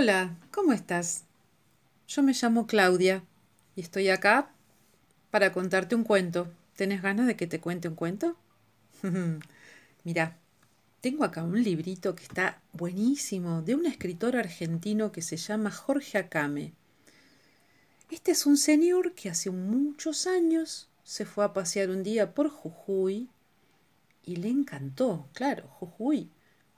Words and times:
Hola, 0.00 0.36
¿cómo 0.52 0.72
estás? 0.72 1.24
Yo 2.06 2.22
me 2.22 2.32
llamo 2.32 2.68
Claudia 2.68 3.24
y 3.74 3.80
estoy 3.80 4.10
acá 4.10 4.48
para 5.32 5.50
contarte 5.50 5.96
un 5.96 6.04
cuento. 6.04 6.48
¿Tenés 6.76 7.02
ganas 7.02 7.26
de 7.26 7.34
que 7.34 7.48
te 7.48 7.58
cuente 7.58 7.88
un 7.88 7.96
cuento? 7.96 8.36
Mira, 10.04 10.36
tengo 11.00 11.24
acá 11.24 11.42
un 11.42 11.60
librito 11.64 12.14
que 12.14 12.22
está 12.22 12.60
buenísimo 12.72 13.60
de 13.62 13.74
un 13.74 13.86
escritor 13.86 14.36
argentino 14.36 15.10
que 15.10 15.20
se 15.20 15.36
llama 15.36 15.72
Jorge 15.72 16.16
Acame. 16.16 16.74
Este 18.08 18.30
es 18.30 18.46
un 18.46 18.56
señor 18.56 19.14
que 19.14 19.30
hace 19.30 19.50
muchos 19.50 20.28
años 20.28 20.88
se 21.02 21.24
fue 21.24 21.44
a 21.44 21.52
pasear 21.52 21.90
un 21.90 22.04
día 22.04 22.34
por 22.34 22.50
Jujuy 22.50 23.28
y 24.24 24.36
le 24.36 24.48
encantó, 24.48 25.28
claro, 25.32 25.66
Jujuy. 25.80 26.30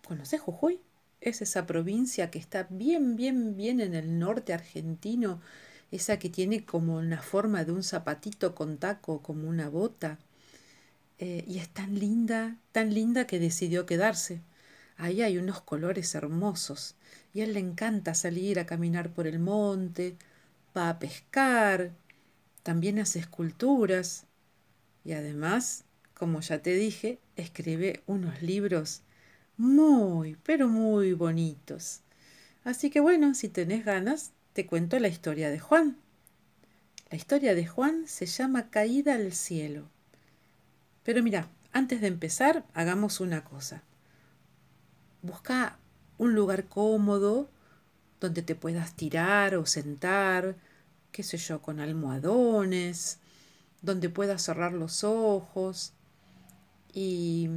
¿Conoces 0.06 0.40
Jujuy? 0.40 0.80
Es 1.20 1.42
esa 1.42 1.66
provincia 1.66 2.30
que 2.30 2.38
está 2.38 2.66
bien, 2.70 3.16
bien, 3.16 3.56
bien 3.56 3.80
en 3.80 3.94
el 3.94 4.18
norte 4.18 4.52
argentino, 4.54 5.40
esa 5.90 6.18
que 6.18 6.30
tiene 6.30 6.64
como 6.64 6.96
una 6.96 7.22
forma 7.22 7.64
de 7.64 7.72
un 7.72 7.82
zapatito 7.82 8.54
con 8.54 8.78
taco, 8.78 9.22
como 9.22 9.48
una 9.48 9.68
bota. 9.68 10.18
Eh, 11.18 11.44
y 11.46 11.58
es 11.58 11.68
tan 11.68 11.98
linda, 11.98 12.56
tan 12.72 12.94
linda 12.94 13.26
que 13.26 13.38
decidió 13.38 13.86
quedarse. 13.86 14.40
Ahí 14.96 15.22
hay 15.22 15.38
unos 15.38 15.60
colores 15.60 16.14
hermosos 16.14 16.94
y 17.34 17.40
a 17.40 17.44
él 17.44 17.54
le 17.54 17.60
encanta 17.60 18.14
salir 18.14 18.58
a 18.58 18.66
caminar 18.66 19.10
por 19.12 19.26
el 19.26 19.38
monte, 19.38 20.16
va 20.76 20.88
a 20.90 20.98
pescar, 20.98 21.92
también 22.62 22.98
hace 22.98 23.18
esculturas 23.18 24.26
y 25.04 25.12
además, 25.12 25.84
como 26.14 26.40
ya 26.40 26.60
te 26.62 26.74
dije, 26.74 27.18
escribe 27.36 28.02
unos 28.06 28.42
libros 28.42 29.02
muy, 29.60 30.38
pero 30.42 30.68
muy 30.68 31.12
bonitos. 31.12 32.00
Así 32.64 32.88
que 32.88 33.00
bueno, 33.00 33.34
si 33.34 33.50
tenés 33.50 33.84
ganas, 33.84 34.32
te 34.54 34.66
cuento 34.66 34.98
la 34.98 35.08
historia 35.08 35.50
de 35.50 35.58
Juan. 35.58 35.98
La 37.10 37.18
historia 37.18 37.54
de 37.54 37.66
Juan 37.66 38.06
se 38.06 38.24
llama 38.24 38.70
Caída 38.70 39.14
al 39.14 39.32
cielo. 39.32 39.84
Pero 41.04 41.22
mira, 41.22 41.48
antes 41.72 42.00
de 42.00 42.06
empezar, 42.06 42.64
hagamos 42.72 43.20
una 43.20 43.44
cosa. 43.44 43.82
Busca 45.20 45.76
un 46.16 46.34
lugar 46.34 46.64
cómodo 46.64 47.50
donde 48.18 48.40
te 48.40 48.54
puedas 48.54 48.94
tirar 48.94 49.56
o 49.56 49.66
sentar, 49.66 50.56
qué 51.12 51.22
sé 51.22 51.36
yo, 51.36 51.60
con 51.60 51.80
almohadones, 51.80 53.18
donde 53.82 54.08
puedas 54.08 54.42
cerrar 54.42 54.72
los 54.72 55.04
ojos 55.04 55.92
y 56.94 57.50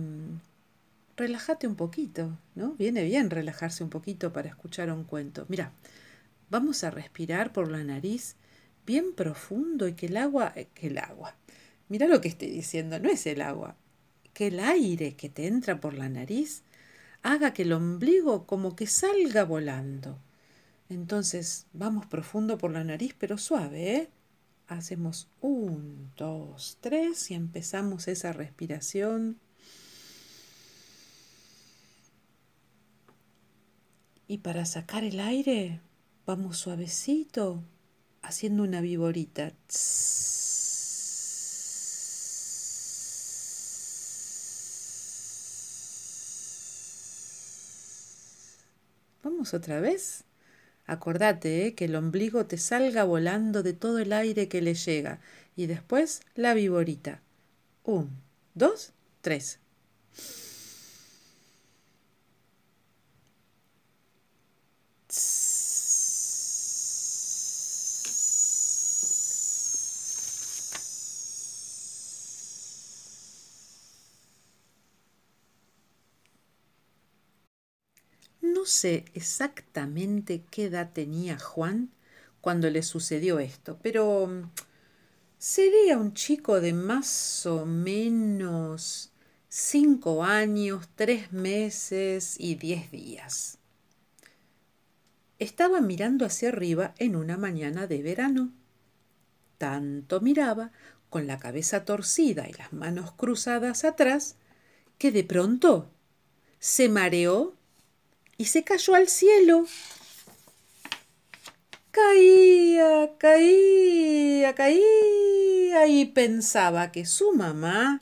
relájate 1.16 1.67
un 1.67 1.75
poquito, 1.75 2.38
¿no? 2.56 2.73
Viene 2.73 3.03
bien 3.03 3.30
relajarse 3.30 3.83
un 3.83 3.89
poquito 3.89 4.33
para 4.33 4.50
escuchar 4.50 4.92
un 4.92 5.03
cuento. 5.03 5.45
Mira, 5.47 5.72
vamos 6.50 6.83
a 6.83 6.92
respirar 6.92 7.53
por 7.53 7.69
la 7.69 7.83
nariz 7.83 8.36
bien 8.86 9.14
profundo 9.14 9.88
y 9.88 9.94
que 9.94 10.08
el 10.08 10.17
agua, 10.17 10.53
eh, 10.56 10.67
que 10.73 10.88
el 10.88 10.97
agua, 10.97 11.36
mira 11.89 12.08
lo 12.08 12.22
que 12.22 12.28
estoy 12.28 12.50
diciendo, 12.50 13.00
no 13.00 13.09
es 13.09 13.25
el 13.28 13.41
agua, 13.41 13.75
que 14.34 14.47
el 14.47 14.59
aire 14.59 15.16
que 15.16 15.30
te 15.30 15.47
entra 15.47 15.80
por 15.80 15.94
la 15.94 16.09
nariz 16.09 16.64
haga 17.22 17.53
que 17.53 17.61
el 17.64 17.73
ombligo 17.73 18.45
como 18.45 18.75
que 18.75 18.88
salga 18.88 19.45
volando. 19.45 20.19
Entonces 20.89 21.67
vamos 21.73 22.06
profundo 22.08 22.58
por 22.58 22.72
la 22.72 22.84
nariz, 22.84 23.16
pero 23.17 23.38
suave, 23.38 23.95
¿eh? 23.95 24.09
Hacemos 24.67 25.28
un, 25.41 26.11
dos, 26.17 26.78
tres 26.81 27.31
y 27.31 27.35
empezamos 27.35 28.07
esa 28.07 28.34
respiración 28.34 29.38
Y 34.28 34.39
para 34.39 34.66
sacar 34.66 35.03
el 35.03 35.19
aire, 35.19 35.81
vamos 36.25 36.57
suavecito, 36.57 37.63
haciendo 38.22 38.63
una 38.63 38.81
viborita. 38.81 39.53
Vamos 49.23 49.53
otra 49.53 49.79
vez. 49.79 50.23
Acordate 50.85 51.67
eh, 51.67 51.75
que 51.75 51.85
el 51.85 51.95
ombligo 51.95 52.45
te 52.45 52.57
salga 52.57 53.03
volando 53.03 53.63
de 53.63 53.73
todo 53.73 54.00
el 54.00 54.13
aire 54.13 54.47
que 54.47 54.61
le 54.61 54.73
llega. 54.73 55.19
Y 55.55 55.67
después 55.67 56.22
la 56.35 56.53
viborita. 56.53 57.22
Un, 57.84 58.09
dos, 58.53 58.94
tres. 59.22 59.59
No 78.41 78.66
sé 78.66 79.06
exactamente 79.16 80.44
qué 80.52 80.66
edad 80.66 80.91
tenía 80.94 81.40
Juan 81.40 81.90
cuando 82.41 82.69
le 82.69 82.84
sucedió 82.84 83.40
esto, 83.40 83.79
pero 83.81 84.28
mm, 84.28 84.52
sería 85.40 85.97
un 85.97 86.13
chico 86.13 86.62
de 86.62 86.73
más 86.73 87.46
o 87.47 87.66
menos 87.66 89.12
cinco 89.50 90.23
años, 90.25 90.90
tres 90.96 91.31
meses 91.34 92.35
y 92.40 92.56
diez 92.56 92.91
días. 92.91 93.59
Estaba 95.43 95.81
mirando 95.81 96.25
hacia 96.25 96.47
arriba 96.47 96.93
en 96.99 97.17
una 97.17 97.35
mañana 97.35 97.85
de 97.85 98.01
verano. 98.01 98.53
Tanto 99.57 100.21
miraba, 100.21 100.71
con 101.09 101.27
la 101.27 101.37
cabeza 101.37 101.83
torcida 101.83 102.47
y 102.47 102.53
las 102.53 102.71
manos 102.71 103.11
cruzadas 103.11 103.83
atrás, 103.83 104.37
que 104.97 105.11
de 105.11 105.25
pronto 105.25 105.91
se 106.59 106.87
mareó 106.87 107.57
y 108.37 108.45
se 108.45 108.63
cayó 108.63 108.95
al 108.95 109.09
cielo. 109.09 109.65
Caía, 111.91 113.11
caía, 113.17 114.55
caía 114.55 115.87
y 115.87 116.05
pensaba 116.05 116.93
que 116.93 117.05
su 117.05 117.33
mamá 117.33 117.99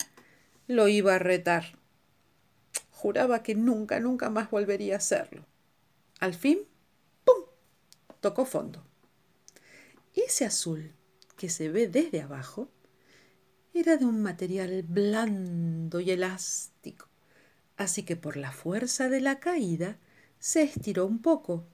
lo 0.68 0.86
iba 0.86 1.16
a 1.16 1.18
retar. 1.18 1.76
Juraba 2.92 3.42
que 3.42 3.56
nunca, 3.56 3.98
nunca 3.98 4.30
más 4.30 4.48
volvería 4.48 4.94
a 4.94 4.98
hacerlo. 4.98 5.44
Al 6.20 6.34
fin 6.34 6.60
tocó 8.22 8.46
fondo. 8.46 8.82
Ese 10.14 10.46
azul 10.46 10.94
que 11.36 11.50
se 11.50 11.68
ve 11.68 11.88
desde 11.88 12.22
abajo 12.22 12.68
era 13.74 13.96
de 13.98 14.06
un 14.06 14.22
material 14.22 14.82
blando 14.84 16.00
y 16.00 16.12
elástico, 16.12 17.08
así 17.76 18.04
que 18.04 18.16
por 18.16 18.36
la 18.36 18.52
fuerza 18.52 19.08
de 19.08 19.20
la 19.20 19.40
caída 19.40 19.98
se 20.38 20.62
estiró 20.62 21.04
un 21.04 21.20
poco. 21.20 21.64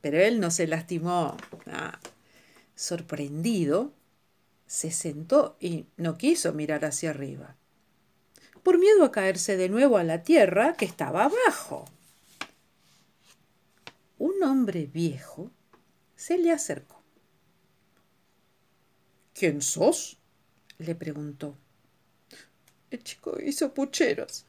Pero 0.00 0.18
él 0.18 0.40
no 0.40 0.50
se 0.50 0.66
lastimó. 0.66 1.36
Ah, 1.66 1.98
sorprendido, 2.74 3.92
se 4.66 4.90
sentó 4.90 5.56
y 5.60 5.86
no 5.96 6.18
quiso 6.18 6.52
mirar 6.52 6.84
hacia 6.84 7.10
arriba, 7.10 7.56
por 8.62 8.78
miedo 8.78 9.04
a 9.04 9.12
caerse 9.12 9.56
de 9.56 9.68
nuevo 9.68 9.96
a 9.96 10.04
la 10.04 10.22
tierra 10.22 10.74
que 10.74 10.86
estaba 10.86 11.24
abajo 11.24 11.86
un 14.18 14.42
hombre 14.42 14.86
viejo 14.86 15.50
se 16.14 16.38
le 16.38 16.50
acercó. 16.50 17.02
¿Quién 19.34 19.60
sos? 19.60 20.18
le 20.78 20.94
preguntó. 20.94 21.56
El 22.90 23.02
chico 23.02 23.38
hizo 23.40 23.72
pucheros. 23.74 24.46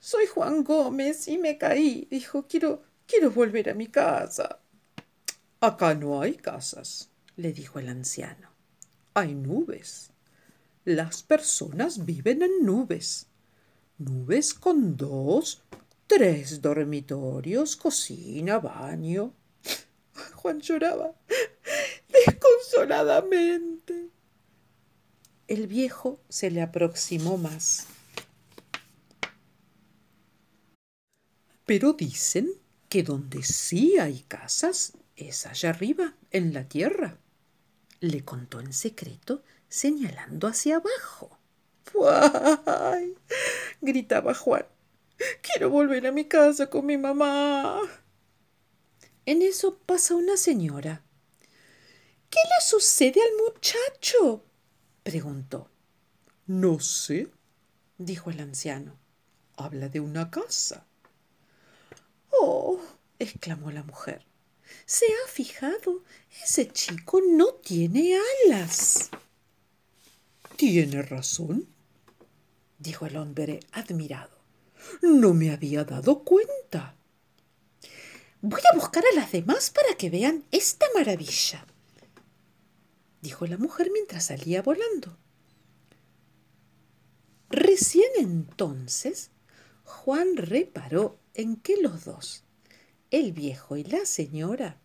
Soy 0.00 0.26
Juan 0.26 0.64
Gómez 0.64 1.28
y 1.28 1.38
me 1.38 1.58
caí. 1.58 2.06
Dijo, 2.10 2.46
quiero, 2.48 2.82
quiero 3.06 3.30
volver 3.30 3.70
a 3.70 3.74
mi 3.74 3.88
casa. 3.88 4.60
Acá 5.60 5.94
no 5.94 6.20
hay 6.20 6.34
casas, 6.36 7.10
le 7.36 7.52
dijo 7.52 7.78
el 7.78 7.88
anciano. 7.88 8.50
Hay 9.14 9.34
nubes. 9.34 10.10
Las 10.84 11.22
personas 11.22 12.04
viven 12.04 12.42
en 12.42 12.64
nubes. 12.64 13.26
Nubes 13.98 14.54
con 14.54 14.96
dos 14.96 15.62
tres 16.08 16.60
dormitorios, 16.60 17.76
cocina, 17.76 18.58
baño. 18.58 19.32
Juan 20.34 20.60
lloraba 20.60 21.14
desconsoladamente. 22.08 24.08
El 25.46 25.68
viejo 25.68 26.20
se 26.28 26.50
le 26.50 26.62
aproximó 26.62 27.38
más. 27.38 27.86
Pero 31.64 31.92
dicen 31.92 32.50
que 32.88 33.02
donde 33.02 33.42
sí 33.42 33.98
hay 33.98 34.22
casas 34.22 34.94
es 35.14 35.46
allá 35.46 35.70
arriba, 35.70 36.14
en 36.30 36.54
la 36.54 36.68
tierra. 36.68 37.18
Le 38.00 38.24
contó 38.24 38.60
en 38.60 38.72
secreto, 38.72 39.42
señalando 39.68 40.48
hacia 40.48 40.76
abajo. 40.76 41.38
¡Ay! 42.66 43.14
gritaba 43.82 44.34
Juan. 44.34 44.64
Quiero 45.42 45.70
volver 45.70 46.06
a 46.06 46.12
mi 46.12 46.26
casa 46.26 46.70
con 46.70 46.86
mi 46.86 46.96
mamá. 46.96 47.80
En 49.26 49.42
eso 49.42 49.78
pasa 49.78 50.14
una 50.14 50.36
señora. 50.36 51.02
¿Qué 52.30 52.38
le 52.44 52.66
sucede 52.66 53.20
al 53.22 53.44
muchacho? 53.44 54.44
preguntó. 55.02 55.70
No 56.46 56.80
sé, 56.80 57.30
dijo 57.98 58.30
el 58.30 58.40
anciano. 58.40 58.98
Habla 59.56 59.88
de 59.88 60.00
una 60.00 60.30
casa. 60.30 60.86
Oh, 62.30 62.80
exclamó 63.18 63.70
la 63.70 63.82
mujer. 63.82 64.24
¿Se 64.86 65.06
ha 65.06 65.28
fijado? 65.28 66.04
Ese 66.42 66.68
chico 66.70 67.20
no 67.20 67.54
tiene 67.54 68.18
alas. 68.46 69.10
Tiene 70.56 71.02
razón, 71.02 71.68
dijo 72.78 73.06
el 73.06 73.16
hombre 73.16 73.60
admirado. 73.72 74.37
No 75.02 75.34
me 75.34 75.50
había 75.50 75.84
dado 75.84 76.24
cuenta. 76.24 76.96
Voy 78.40 78.60
a 78.72 78.76
buscar 78.76 79.04
a 79.12 79.16
las 79.16 79.32
demás 79.32 79.70
para 79.70 79.96
que 79.96 80.10
vean 80.10 80.44
esta 80.52 80.86
maravilla, 80.94 81.66
dijo 83.20 83.46
la 83.46 83.58
mujer 83.58 83.90
mientras 83.92 84.26
salía 84.26 84.62
volando. 84.62 85.16
Recién 87.50 88.10
entonces 88.16 89.30
Juan 89.82 90.36
reparó 90.36 91.18
en 91.34 91.56
que 91.56 91.78
los 91.80 92.04
dos, 92.04 92.44
el 93.10 93.32
viejo 93.32 93.76
y 93.76 93.84
la 93.84 94.04
señora, 94.06 94.78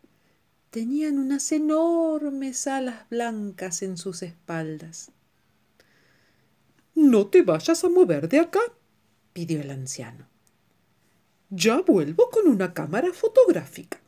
tenían 0.70 1.20
unas 1.20 1.52
enormes 1.52 2.66
alas 2.66 3.08
blancas 3.10 3.84
en 3.84 3.98
sus 3.98 4.24
espaldas. 4.24 5.12
No 6.96 7.28
te 7.28 7.44
vayas 7.44 7.84
a 7.84 7.90
mover 7.90 8.30
de 8.30 8.40
acá, 8.40 8.62
pidió 9.34 9.62
el 9.62 9.72
anciano. 9.72 10.28
Ya 11.50 11.82
vuelvo 11.82 12.30
con 12.30 12.48
una 12.48 12.74
cámara 12.74 13.12
fotográfica. 13.14 14.00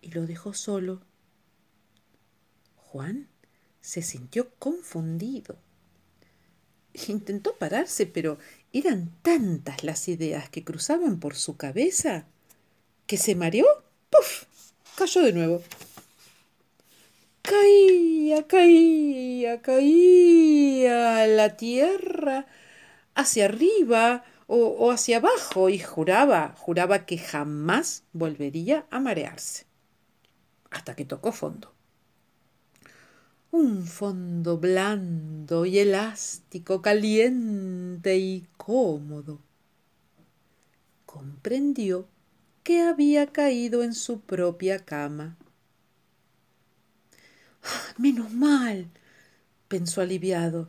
Y 0.00 0.12
lo 0.12 0.26
dejó 0.26 0.54
solo. 0.54 1.02
Juan 2.76 3.28
se 3.80 4.02
sintió 4.02 4.54
confundido. 4.58 5.58
Intentó 7.08 7.56
pararse, 7.56 8.06
pero 8.06 8.38
eran 8.72 9.12
tantas 9.22 9.84
las 9.84 10.08
ideas 10.08 10.48
que 10.48 10.64
cruzaban 10.64 11.20
por 11.20 11.34
su 11.34 11.56
cabeza 11.56 12.26
que 13.06 13.16
se 13.16 13.34
mareó. 13.34 13.66
¡Puf! 14.10 14.44
Cayó 14.96 15.22
de 15.22 15.32
nuevo. 15.32 15.62
Caía, 17.42 18.46
caía, 18.48 19.62
caía 19.62 21.26
la 21.26 21.56
tierra, 21.56 22.46
hacia 23.16 23.46
arriba 23.46 24.24
o, 24.46 24.56
o 24.56 24.92
hacia 24.92 25.16
abajo, 25.16 25.68
y 25.68 25.80
juraba, 25.80 26.54
juraba 26.56 27.04
que 27.06 27.18
jamás 27.18 28.04
volvería 28.12 28.86
a 28.92 29.00
marearse. 29.00 29.66
Hasta 30.70 30.94
que 30.94 31.04
tocó 31.04 31.32
fondo 31.32 31.76
un 33.56 33.86
fondo 33.86 34.58
blando 34.58 35.64
y 35.64 35.78
elástico, 35.78 36.82
caliente 36.82 38.18
y 38.18 38.46
cómodo. 38.56 39.40
Comprendió 41.06 42.06
que 42.62 42.82
había 42.82 43.28
caído 43.28 43.82
en 43.82 43.94
su 43.94 44.20
propia 44.20 44.84
cama. 44.84 45.38
Ah, 47.62 47.94
menos 47.96 48.30
mal, 48.32 48.90
pensó 49.68 50.02
aliviado, 50.02 50.68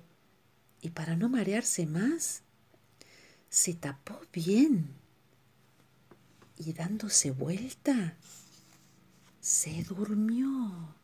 y 0.81 0.89
para 0.89 1.15
no 1.15 1.29
marearse 1.29 1.85
más, 1.85 2.43
se 3.49 3.73
tapó 3.73 4.19
bien 4.31 4.93
y 6.57 6.73
dándose 6.73 7.31
vuelta, 7.31 8.17
se 9.39 9.83
durmió. 9.83 10.96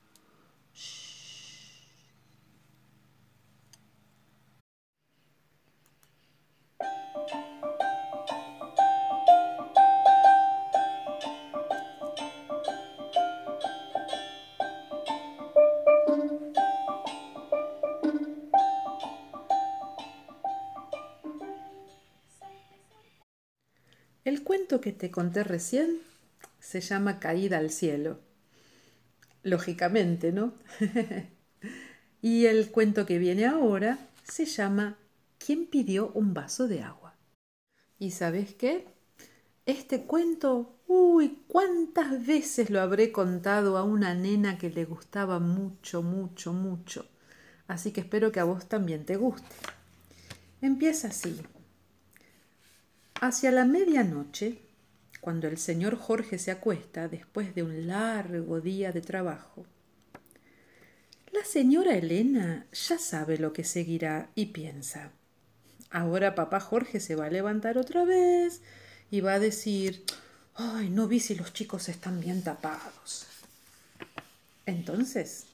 El 24.25 24.42
cuento 24.44 24.80
que 24.80 24.94
te 24.94 25.12
conté 25.12 25.44
recién 25.44 26.00
se 26.62 26.80
llama 26.80 27.20
Caída 27.20 27.58
al 27.58 27.72
cielo. 27.72 28.20
Lógicamente, 29.44 30.31
¿no? 30.31 30.54
y 32.22 32.46
el 32.46 32.72
cuento 32.72 33.06
que 33.06 33.18
viene 33.18 33.46
ahora 33.46 34.00
se 34.24 34.46
llama 34.46 34.98
¿Quién 35.40 35.66
pidió 35.66 36.12
un 36.14 36.34
vaso 36.34 36.70
de 36.70 36.81
agua? 36.81 37.18
¿Y 38.00 38.12
sabes 38.12 38.54
qué? 38.54 38.88
Este 39.66 40.04
cuento, 40.04 40.80
uy, 40.88 41.40
cuántas 41.48 42.25
veces 42.25 42.70
lo 42.70 42.80
habré 42.80 43.12
contado 43.12 43.78
a 43.78 43.84
una 43.84 44.14
nena 44.14 44.58
que 44.58 44.70
le 44.70 44.86
gustaba 44.86 45.40
mucho, 45.40 46.02
mucho, 46.02 46.54
mucho. 46.54 47.10
Así 47.68 47.92
que 47.92 48.00
espero 48.00 48.31
que 48.31 48.40
a 48.40 48.46
vos 48.46 48.70
también 48.70 49.06
te 49.06 49.18
guste. 49.18 49.48
Empieza 50.62 51.10
así. 51.10 51.42
Hacia 53.25 53.52
la 53.52 53.64
medianoche, 53.64 54.58
cuando 55.22 55.48
el 55.48 55.58
señor 55.58 55.96
Jorge 55.96 56.38
se 56.38 56.52
acuesta 56.52 57.08
después 57.08 57.56
de 57.56 57.64
un 57.64 57.88
largo 57.88 58.60
día 58.60 58.92
de 58.92 59.00
trabajo, 59.00 59.66
la 61.31 61.46
señora 61.46 61.96
Elena 61.96 62.68
ya 62.74 63.00
sabe 63.00 63.38
lo 63.38 63.54
que 63.54 63.64
seguirá 63.64 64.30
y 64.36 64.48
piensa. 64.48 65.14
Ahora 65.90 66.36
papá 66.36 66.60
Jorge 66.60 67.00
se 67.00 67.16
va 67.16 67.28
a 67.28 67.30
levantar 67.30 67.78
otra 67.78 68.04
vez 68.04 68.62
y 69.10 69.22
va 69.22 69.36
a 69.36 69.40
decir, 69.40 70.04
ay, 70.56 70.89
no 70.89 71.08
vi 71.08 71.22
si 71.22 71.36
los 71.36 71.53
chicos 71.53 71.88
están 71.88 72.20
bien 72.20 72.44
tapados. 72.44 73.25
Entonces, 74.65 75.46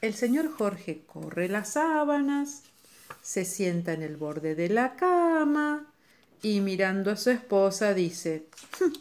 el 0.00 0.14
señor 0.14 0.50
Jorge 0.50 1.02
corre 1.04 1.50
las 1.50 1.74
sábanas, 1.74 2.62
se 3.20 3.44
sienta 3.44 3.92
en 3.92 4.00
el 4.00 4.16
borde 4.16 4.54
de 4.54 4.70
la 4.70 4.96
cama, 4.96 5.93
y 6.44 6.60
mirando 6.60 7.10
a 7.10 7.16
su 7.16 7.30
esposa 7.30 7.94
dice, 7.94 8.48
hm, 8.78 8.92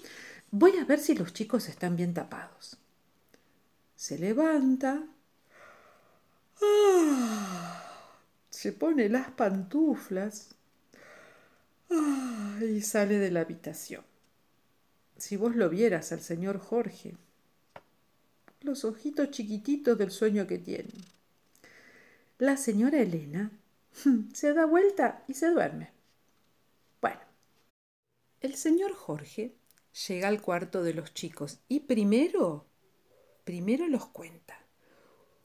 voy 0.51 0.77
a 0.77 0.85
ver 0.85 0.99
si 0.99 1.13
los 1.13 1.33
chicos 1.33 1.67
están 1.67 1.97
bien 1.97 2.13
tapados. 2.13 2.77
Se 3.97 4.17
levanta, 4.17 5.03
ah, 6.61 8.09
se 8.49 8.71
pone 8.71 9.09
las 9.09 9.29
pantuflas 9.31 10.55
ah, 11.91 12.59
y 12.61 12.79
sale 12.79 13.19
de 13.19 13.29
la 13.29 13.41
habitación. 13.41 14.05
Si 15.17 15.35
vos 15.35 15.53
lo 15.57 15.69
vieras 15.69 16.13
al 16.13 16.21
señor 16.21 16.59
Jorge, 16.59 17.17
los 18.61 18.85
ojitos 18.85 19.31
chiquititos 19.31 19.97
del 19.97 20.11
sueño 20.11 20.47
que 20.47 20.59
tiene. 20.59 20.93
La 22.37 22.55
señora 22.55 23.01
Elena 23.01 23.51
hm, 24.05 24.31
se 24.33 24.53
da 24.53 24.65
vuelta 24.65 25.25
y 25.27 25.33
se 25.33 25.49
duerme. 25.49 25.92
El 28.43 28.55
señor 28.55 28.93
Jorge 28.93 29.55
llega 30.09 30.27
al 30.27 30.41
cuarto 30.41 30.83
de 30.83 30.93
los 30.93 31.13
chicos 31.13 31.59
y 31.69 31.79
primero, 31.79 32.67
primero 33.45 33.87
los 33.87 34.07
cuenta. 34.07 34.59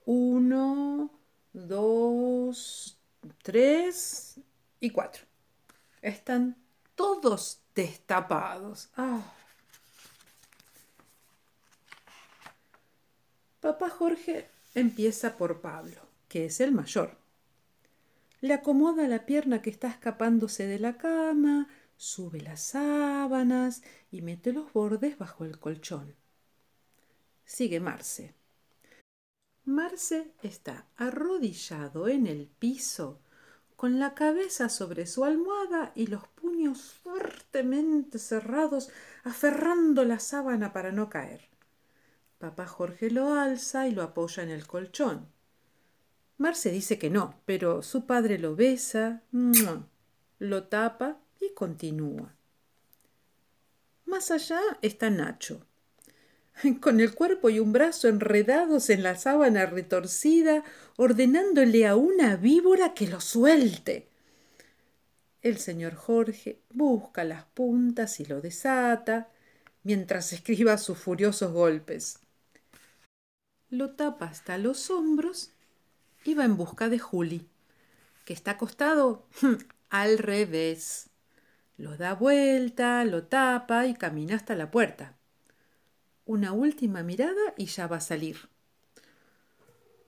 Uno, 0.05 1.09
dos, 1.53 2.99
tres 3.41 4.41
y 4.81 4.91
cuatro. 4.91 5.23
Están 6.03 6.57
todos 6.97 7.61
destapados. 7.73 8.91
Ah. 8.97 9.33
Papá 13.61 13.91
Jorge 13.91 14.51
empieza 14.75 15.37
por 15.37 15.61
Pablo, 15.61 16.01
que 16.27 16.47
es 16.47 16.61
el 16.61 16.73
mayor. 16.73 17.17
Le 18.41 18.55
acomoda 18.55 19.07
la 19.07 19.25
pierna 19.25 19.63
que 19.63 19.71
está 19.71 19.87
escapándose 19.87 20.67
de 20.67 20.81
la 20.81 20.97
cama, 20.97 21.69
sube 21.99 22.41
las 22.41 22.63
sábanas 22.63 23.83
y 24.11 24.23
mete 24.23 24.53
los 24.53 24.73
bordes 24.73 25.19
bajo 25.19 25.45
el 25.45 25.59
colchón. 25.59 26.15
Sigue 27.45 27.81
Marce. 27.81 28.35
Marce 29.65 30.33
está 30.43 30.87
arrodillado 30.97 32.09
en 32.09 32.27
el 32.27 32.47
piso, 32.47 33.21
con 33.77 33.99
la 33.99 34.15
cabeza 34.15 34.69
sobre 34.69 35.07
su 35.07 35.25
almohada 35.25 35.93
y 35.95 36.07
los 36.07 36.27
puños 36.29 36.81
fuertemente 37.03 38.19
cerrados, 38.19 38.91
aferrando 39.25 40.05
la 40.05 40.21
sábana 40.21 40.73
para 40.73 40.93
no 40.93 41.11
caer. 41.11 41.49
Papá 42.39 42.67
Jorge 42.67 43.11
lo 43.11 43.35
alza 43.35 43.89
y 43.89 43.93
lo 43.93 44.03
apoya 44.03 44.43
en 44.45 44.51
el 44.51 44.67
colchón. 44.67 45.29
Marce 46.39 46.71
dice 46.71 46.99
que 46.99 47.11
no, 47.11 47.41
pero 47.45 47.83
su 47.83 48.07
padre 48.07 48.39
lo 48.39 48.55
besa, 48.55 49.23
lo 50.39 50.65
tapa 50.65 51.19
y 51.41 51.53
continúa. 51.55 52.35
más 54.07 54.31
allá 54.31 54.61
está 54.83 55.11
Nacho, 55.11 55.61
con 56.81 57.01
el 57.01 57.15
cuerpo 57.15 57.51
y 57.51 57.61
un 57.61 57.73
brazo 57.73 58.09
enredados 58.09 58.91
en 58.91 59.03
la 59.03 59.17
sábana 59.17 59.67
retorcida, 59.67 60.65
ordenándole 60.97 61.87
a 61.87 61.97
una 61.97 62.37
víbora 62.37 62.95
que 62.95 63.07
lo 63.07 63.21
suelte. 63.21 64.09
El 65.43 65.59
señor 65.59 65.95
Jorge 65.95 66.61
busca 66.71 67.25
las 67.25 67.45
puntas 67.45 68.19
y 68.21 68.25
lo 68.25 68.41
desata, 68.41 69.29
mientras 69.85 70.33
escriba 70.33 70.77
sus 70.79 70.99
furiosos 70.99 71.53
golpes. 71.53 72.19
Lo 73.71 73.91
tapa 73.95 74.27
hasta 74.27 74.59
los 74.59 74.91
hombros 74.91 75.53
y 76.25 76.35
va 76.35 76.45
en 76.45 76.57
busca 76.57 76.89
de 76.89 76.99
Juli, 76.99 77.49
que 78.25 78.33
está 78.33 78.53
acostado 78.53 79.27
al 79.91 80.19
revés. 80.19 81.08
Lo 81.79 81.97
da 81.97 82.15
vuelta, 82.15 83.05
lo 83.05 83.29
tapa 83.29 83.87
y 83.87 83.95
camina 83.95 84.35
hasta 84.35 84.57
la 84.57 84.71
puerta. 84.71 85.17
Una 86.27 86.53
última 86.53 87.05
mirada 87.05 87.55
y 87.57 87.67
ya 87.67 87.87
va 87.87 87.99
a 87.99 88.01
salir. 88.01 88.37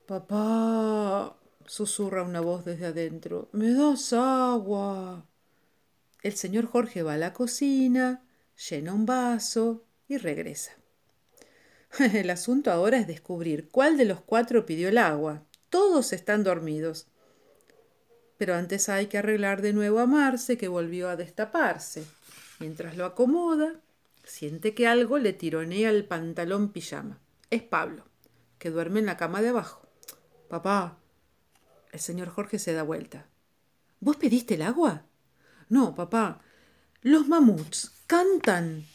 Papá, 0.05 1.37
susurra 1.67 2.25
una 2.25 2.41
voz 2.41 2.65
desde 2.65 2.87
adentro, 2.87 3.49
¿me 3.53 3.73
das 3.73 4.13
agua? 4.13 5.25
El 6.23 6.35
señor 6.35 6.67
Jorge 6.67 7.05
va 7.05 7.15
a 7.15 7.19
la 7.19 7.33
cocina, 7.33 8.25
llena 8.69 8.93
un 8.93 9.07
vaso 9.07 9.85
y 10.09 10.19
regresa. 10.19 10.73
El 11.99 12.31
asunto 12.31 12.73
ahora 12.73 12.99
es 12.99 13.07
descubrir 13.07 13.69
cuál 13.71 13.97
de 13.97 14.07
los 14.07 14.21
cuatro 14.21 14.67
pidió 14.67 14.89
el 14.89 14.99
agua. 14.99 15.45
Todos 15.69 16.13
están 16.13 16.43
dormidos. 16.43 17.07
Pero 18.41 18.55
antes 18.55 18.89
hay 18.89 19.09
que 19.09 19.19
arreglar 19.19 19.61
de 19.61 19.75
nuevo 19.75 19.99
a 19.99 20.07
Marce, 20.07 20.57
que 20.57 20.67
volvió 20.67 21.11
a 21.11 21.17
destaparse. 21.17 22.07
Mientras 22.59 22.97
lo 22.97 23.05
acomoda, 23.05 23.75
siente 24.25 24.73
que 24.75 24.87
algo 24.87 25.19
le 25.19 25.35
tironea 25.35 25.91
el 25.91 26.07
pantalón 26.07 26.73
pijama. 26.73 27.19
Es 27.51 27.63
Pablo, 27.63 28.07
que 28.59 28.71
duerme 28.71 29.01
en 29.01 29.05
la 29.05 29.19
cama 29.19 29.43
de 29.43 29.51
abajo. 29.51 29.87
Papá. 30.49 30.97
El 31.93 32.01
señor 32.01 32.31
Jorge 32.31 32.59
se 32.59 32.73
da 32.73 32.83
vuelta. 32.83 33.27
¿Vos 34.01 34.17
pediste 34.17 34.55
el 34.55 34.63
agua? 34.63 35.05
No, 35.69 35.95
papá. 35.95 36.41
Los 37.03 37.29
mamuts 37.29 37.93
cantan. 38.07 38.87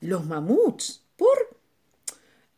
¿Los 0.00 0.24
mamuts? 0.24 1.04
¿Por? 1.18 1.60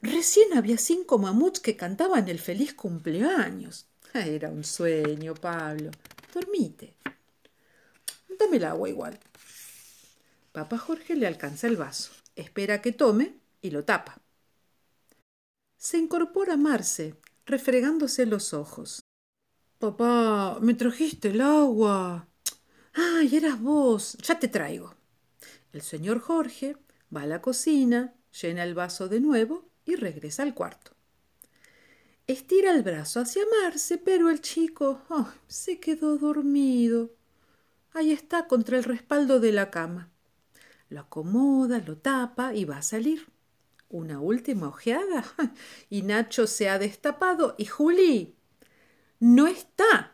Recién 0.00 0.56
había 0.56 0.78
cinco 0.78 1.18
mamuts 1.18 1.58
que 1.58 1.76
cantaban 1.76 2.28
el 2.28 2.38
feliz 2.38 2.74
cumpleaños. 2.74 3.88
Era 4.14 4.48
un 4.48 4.64
sueño, 4.64 5.34
Pablo. 5.34 5.90
Dormite. 6.32 6.94
Dame 8.38 8.56
el 8.56 8.64
agua 8.64 8.88
igual. 8.88 9.18
Papá 10.52 10.76
Jorge 10.78 11.14
le 11.14 11.26
alcanza 11.26 11.66
el 11.66 11.76
vaso, 11.76 12.12
espera 12.36 12.82
que 12.82 12.92
tome 12.92 13.36
y 13.62 13.70
lo 13.70 13.84
tapa. 13.84 14.20
Se 15.78 15.98
incorpora 15.98 16.56
Marce, 16.56 17.14
refregándose 17.46 18.26
los 18.26 18.52
ojos. 18.52 19.02
Papá, 19.78 20.58
me 20.60 20.74
trajiste 20.74 21.30
el 21.30 21.40
agua. 21.40 22.28
Ay, 22.92 23.34
eras 23.34 23.60
vos. 23.60 24.16
Ya 24.22 24.38
te 24.38 24.48
traigo. 24.48 24.94
El 25.72 25.82
señor 25.82 26.20
Jorge 26.20 26.76
va 27.14 27.22
a 27.22 27.26
la 27.26 27.40
cocina, 27.40 28.14
llena 28.40 28.62
el 28.62 28.74
vaso 28.74 29.08
de 29.08 29.20
nuevo 29.20 29.70
y 29.84 29.96
regresa 29.96 30.42
al 30.42 30.54
cuarto. 30.54 30.91
Estira 32.26 32.70
el 32.70 32.82
brazo 32.82 33.20
hacia 33.20 33.42
Marce, 33.62 33.98
pero 33.98 34.30
el 34.30 34.40
chico 34.40 35.02
oh, 35.08 35.28
se 35.48 35.80
quedó 35.80 36.18
dormido. 36.18 37.10
Ahí 37.92 38.12
está, 38.12 38.46
contra 38.46 38.78
el 38.78 38.84
respaldo 38.84 39.40
de 39.40 39.52
la 39.52 39.70
cama. 39.70 40.08
Lo 40.88 41.00
acomoda, 41.00 41.82
lo 41.84 41.98
tapa 41.98 42.54
y 42.54 42.64
va 42.64 42.78
a 42.78 42.82
salir. 42.82 43.26
Una 43.88 44.20
última 44.20 44.68
ojeada 44.68 45.24
y 45.90 46.02
Nacho 46.02 46.46
se 46.46 46.68
ha 46.68 46.78
destapado 46.78 47.54
y 47.58 47.66
Juli 47.66 48.34
no 49.18 49.46
está. 49.46 50.12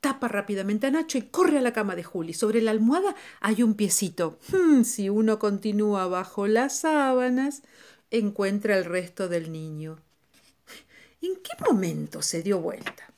Tapa 0.00 0.28
rápidamente 0.28 0.86
a 0.86 0.90
Nacho 0.90 1.18
y 1.18 1.22
corre 1.22 1.58
a 1.58 1.62
la 1.62 1.72
cama 1.72 1.96
de 1.96 2.04
Juli. 2.04 2.32
Sobre 2.32 2.60
la 2.62 2.70
almohada 2.70 3.16
hay 3.40 3.62
un 3.62 3.74
piecito. 3.74 4.38
Hmm, 4.52 4.82
si 4.82 5.08
uno 5.08 5.38
continúa 5.38 6.06
bajo 6.06 6.46
las 6.46 6.78
sábanas, 6.78 7.62
encuentra 8.10 8.76
el 8.78 8.84
resto 8.84 9.28
del 9.28 9.50
niño. 9.50 9.98
¿En 11.24 11.36
qué 11.36 11.52
momento 11.64 12.20
se 12.20 12.42
dio 12.42 12.60
vuelta? 12.60 13.10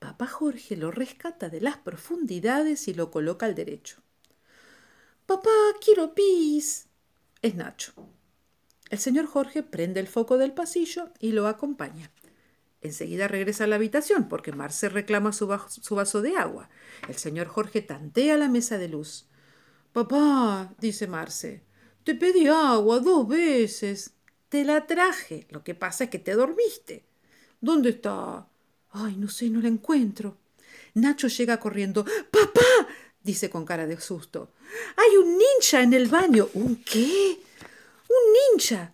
Papá 0.00 0.26
Jorge 0.26 0.76
lo 0.76 0.90
rescata 0.90 1.48
de 1.48 1.60
las 1.60 1.76
profundidades 1.76 2.88
y 2.88 2.94
lo 2.94 3.12
coloca 3.12 3.46
al 3.46 3.54
derecho. 3.54 4.02
Papá, 5.24 5.52
quiero 5.80 6.14
pis. 6.14 6.88
Es 7.40 7.54
Nacho. 7.54 7.92
El 8.90 8.98
señor 8.98 9.26
Jorge 9.26 9.62
prende 9.62 10.00
el 10.00 10.08
foco 10.08 10.36
del 10.36 10.52
pasillo 10.52 11.12
y 11.20 11.30
lo 11.30 11.46
acompaña. 11.46 12.10
Enseguida 12.80 13.28
regresa 13.28 13.64
a 13.64 13.66
la 13.68 13.76
habitación 13.76 14.28
porque 14.28 14.50
Marce 14.50 14.88
reclama 14.88 15.32
su, 15.32 15.48
su, 15.68 15.94
vaso 15.94 16.22
de 16.22 16.36
agua. 16.36 16.70
El 17.06 17.14
señor 17.14 17.46
Jorge 17.46 17.82
tantea 17.82 18.36
la 18.36 18.48
mesa 18.48 18.78
de 18.78 18.88
luz. 18.88 19.28
Papá, 19.92 20.74
dice 20.80 21.06
Marce, 21.06 21.62
te 22.02 22.16
pedí 22.16 22.48
agua 22.48 22.98
dos 22.98 23.28
veces. 23.28 24.14
Te 24.48 24.64
la 24.64 24.88
traje. 24.88 25.46
Lo 25.50 25.62
que 25.62 25.76
pasa 25.76 26.02
es 26.02 26.10
que 26.10 26.18
te 26.18 26.32
dormiste. 26.32 27.11
¿Dónde 27.62 27.90
está? 27.90 28.44
Ay, 28.90 29.16
no 29.16 29.28
sé, 29.28 29.48
no 29.48 29.60
la 29.60 29.68
encuentro. 29.68 30.36
Nacho 30.94 31.28
llega 31.28 31.60
corriendo. 31.60 32.04
¡Papá! 32.04 32.88
dice 33.22 33.48
con 33.48 33.64
cara 33.64 33.86
de 33.86 34.00
susto. 34.00 34.50
Hay 34.96 35.16
un 35.16 35.38
ninja 35.38 35.80
en 35.80 35.94
el 35.94 36.08
baño. 36.08 36.48
¿Un 36.54 36.82
qué? 36.82 37.38
Un 38.08 38.56
ninja. 38.58 38.92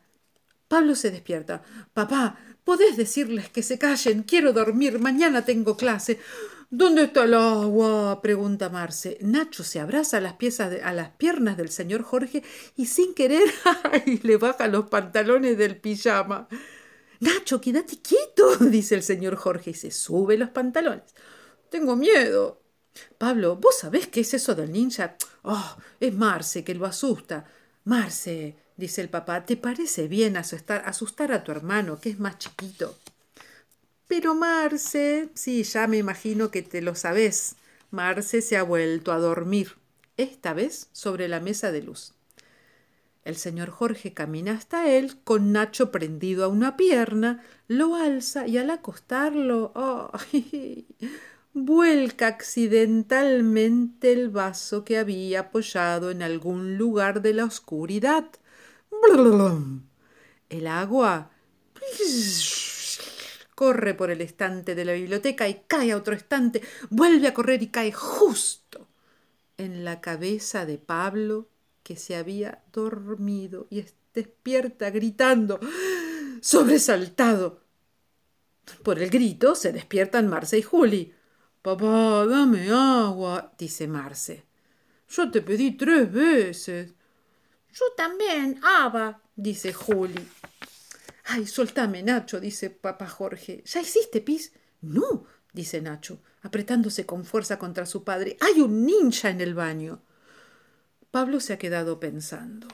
Pablo 0.68 0.94
se 0.94 1.10
despierta. 1.10 1.62
Papá, 1.94 2.38
¿podés 2.62 2.98
decirles 2.98 3.48
que 3.48 3.62
se 3.62 3.78
callen? 3.78 4.22
Quiero 4.22 4.52
dormir. 4.52 4.98
Mañana 4.98 5.46
tengo 5.46 5.74
clase. 5.74 6.20
¿Dónde 6.68 7.04
está 7.04 7.24
el 7.24 7.32
agua? 7.32 8.20
pregunta 8.20 8.68
Marce. 8.68 9.16
Nacho 9.22 9.64
se 9.64 9.80
abraza 9.80 10.18
a 10.18 10.20
las, 10.20 11.10
piernas 11.16 11.56
del 11.56 11.70
señor 11.70 12.02
Jorge 12.02 12.42
y 12.76 12.84
sin 12.84 13.14
querer 13.14 13.48
le 14.22 14.36
baja 14.36 14.68
los 14.68 14.90
pantalones 14.90 15.56
del 15.56 15.78
pijama. 15.78 16.48
Nacho, 17.20 17.60
quédate 17.60 17.98
quieto, 18.00 18.56
dice 18.60 18.94
el 18.94 19.02
señor 19.02 19.36
Jorge 19.36 19.70
y 19.70 19.74
se 19.74 19.90
sube 19.90 20.36
los 20.36 20.50
pantalones. 20.50 21.14
Tengo 21.70 21.96
miedo. 21.96 22.62
Pablo, 23.18 23.56
¿vos 23.56 23.78
sabés 23.78 24.08
qué 24.08 24.20
es 24.20 24.34
eso 24.34 24.54
del 24.54 24.72
ninja? 24.72 25.16
Oh, 25.42 25.76
es 26.00 26.14
Marce 26.14 26.64
que 26.64 26.74
lo 26.74 26.86
asusta. 26.86 27.46
Marce, 27.84 28.56
dice 28.76 29.00
el 29.00 29.08
papá, 29.08 29.44
¿te 29.44 29.56
parece 29.56 30.08
bien 30.08 30.36
asustar, 30.36 30.82
asustar 30.86 31.32
a 31.32 31.44
tu 31.44 31.52
hermano, 31.52 32.00
que 32.00 32.10
es 32.10 32.18
más 32.18 32.38
chiquito? 32.38 32.96
Pero 34.06 34.34
Marce, 34.34 35.28
sí, 35.34 35.62
ya 35.62 35.86
me 35.86 35.98
imagino 35.98 36.50
que 36.50 36.62
te 36.62 36.82
lo 36.82 36.94
sabes. 36.94 37.56
Marce 37.90 38.42
se 38.42 38.56
ha 38.56 38.62
vuelto 38.62 39.12
a 39.12 39.18
dormir, 39.18 39.76
esta 40.16 40.54
vez 40.54 40.88
sobre 40.92 41.28
la 41.28 41.40
mesa 41.40 41.72
de 41.72 41.82
luz. 41.82 42.14
El 43.24 43.36
señor 43.36 43.70
Jorge 43.70 44.14
camina 44.14 44.52
hasta 44.52 44.88
él, 44.90 45.20
con 45.22 45.52
Nacho 45.52 45.90
prendido 45.90 46.44
a 46.44 46.48
una 46.48 46.76
pierna, 46.76 47.44
lo 47.66 47.94
alza 47.94 48.46
y 48.46 48.58
al 48.58 48.70
acostarlo, 48.70 49.72
oh, 49.74 50.10
vuelca 51.52 52.26
accidentalmente 52.28 54.12
el 54.12 54.30
vaso 54.30 54.84
que 54.84 54.98
había 54.98 55.40
apoyado 55.40 56.10
en 56.10 56.22
algún 56.22 56.78
lugar 56.78 57.20
de 57.22 57.34
la 57.34 57.44
oscuridad. 57.44 58.30
El 60.48 60.66
agua 60.66 61.30
corre 63.54 63.94
por 63.94 64.10
el 64.10 64.20
estante 64.20 64.74
de 64.74 64.84
la 64.84 64.92
biblioteca 64.92 65.48
y 65.48 65.62
cae 65.66 65.92
a 65.92 65.96
otro 65.96 66.14
estante, 66.14 66.62
vuelve 66.90 67.28
a 67.28 67.34
correr 67.34 67.62
y 67.62 67.68
cae 67.68 67.92
justo 67.92 68.88
en 69.56 69.84
la 69.84 70.00
cabeza 70.00 70.64
de 70.64 70.78
Pablo, 70.78 71.48
que 71.88 71.96
se 71.96 72.16
había 72.16 72.62
dormido 72.70 73.66
y 73.70 73.82
despierta 74.12 74.90
gritando, 74.90 75.58
sobresaltado. 76.42 77.62
Por 78.82 78.98
el 78.98 79.08
grito 79.08 79.54
se 79.54 79.72
despiertan 79.72 80.28
Marce 80.28 80.58
y 80.58 80.62
Juli. 80.62 81.14
Papá, 81.62 82.26
dame 82.26 82.68
agua, 82.70 83.54
dice 83.56 83.88
Marce. 83.88 84.44
Yo 85.08 85.30
te 85.30 85.40
pedí 85.40 85.78
tres 85.78 86.12
veces. 86.12 86.92
Yo 87.72 87.86
también, 87.96 88.60
Ava, 88.62 89.22
dice 89.34 89.72
Juli. 89.72 90.28
Ay, 91.24 91.46
soltame, 91.46 92.02
Nacho, 92.02 92.38
dice 92.38 92.68
papá 92.68 93.08
Jorge. 93.08 93.62
¿Ya 93.64 93.80
hiciste 93.80 94.20
pis? 94.20 94.52
No, 94.82 95.24
dice 95.54 95.80
Nacho, 95.80 96.20
apretándose 96.42 97.06
con 97.06 97.24
fuerza 97.24 97.58
contra 97.58 97.86
su 97.86 98.04
padre. 98.04 98.36
Hay 98.40 98.60
un 98.60 98.84
ninja 98.84 99.30
en 99.30 99.40
el 99.40 99.54
baño. 99.54 100.02
Pablo 101.10 101.40
se 101.40 101.54
ha 101.54 101.58
quedado 101.58 102.00
pensando. 102.00 102.68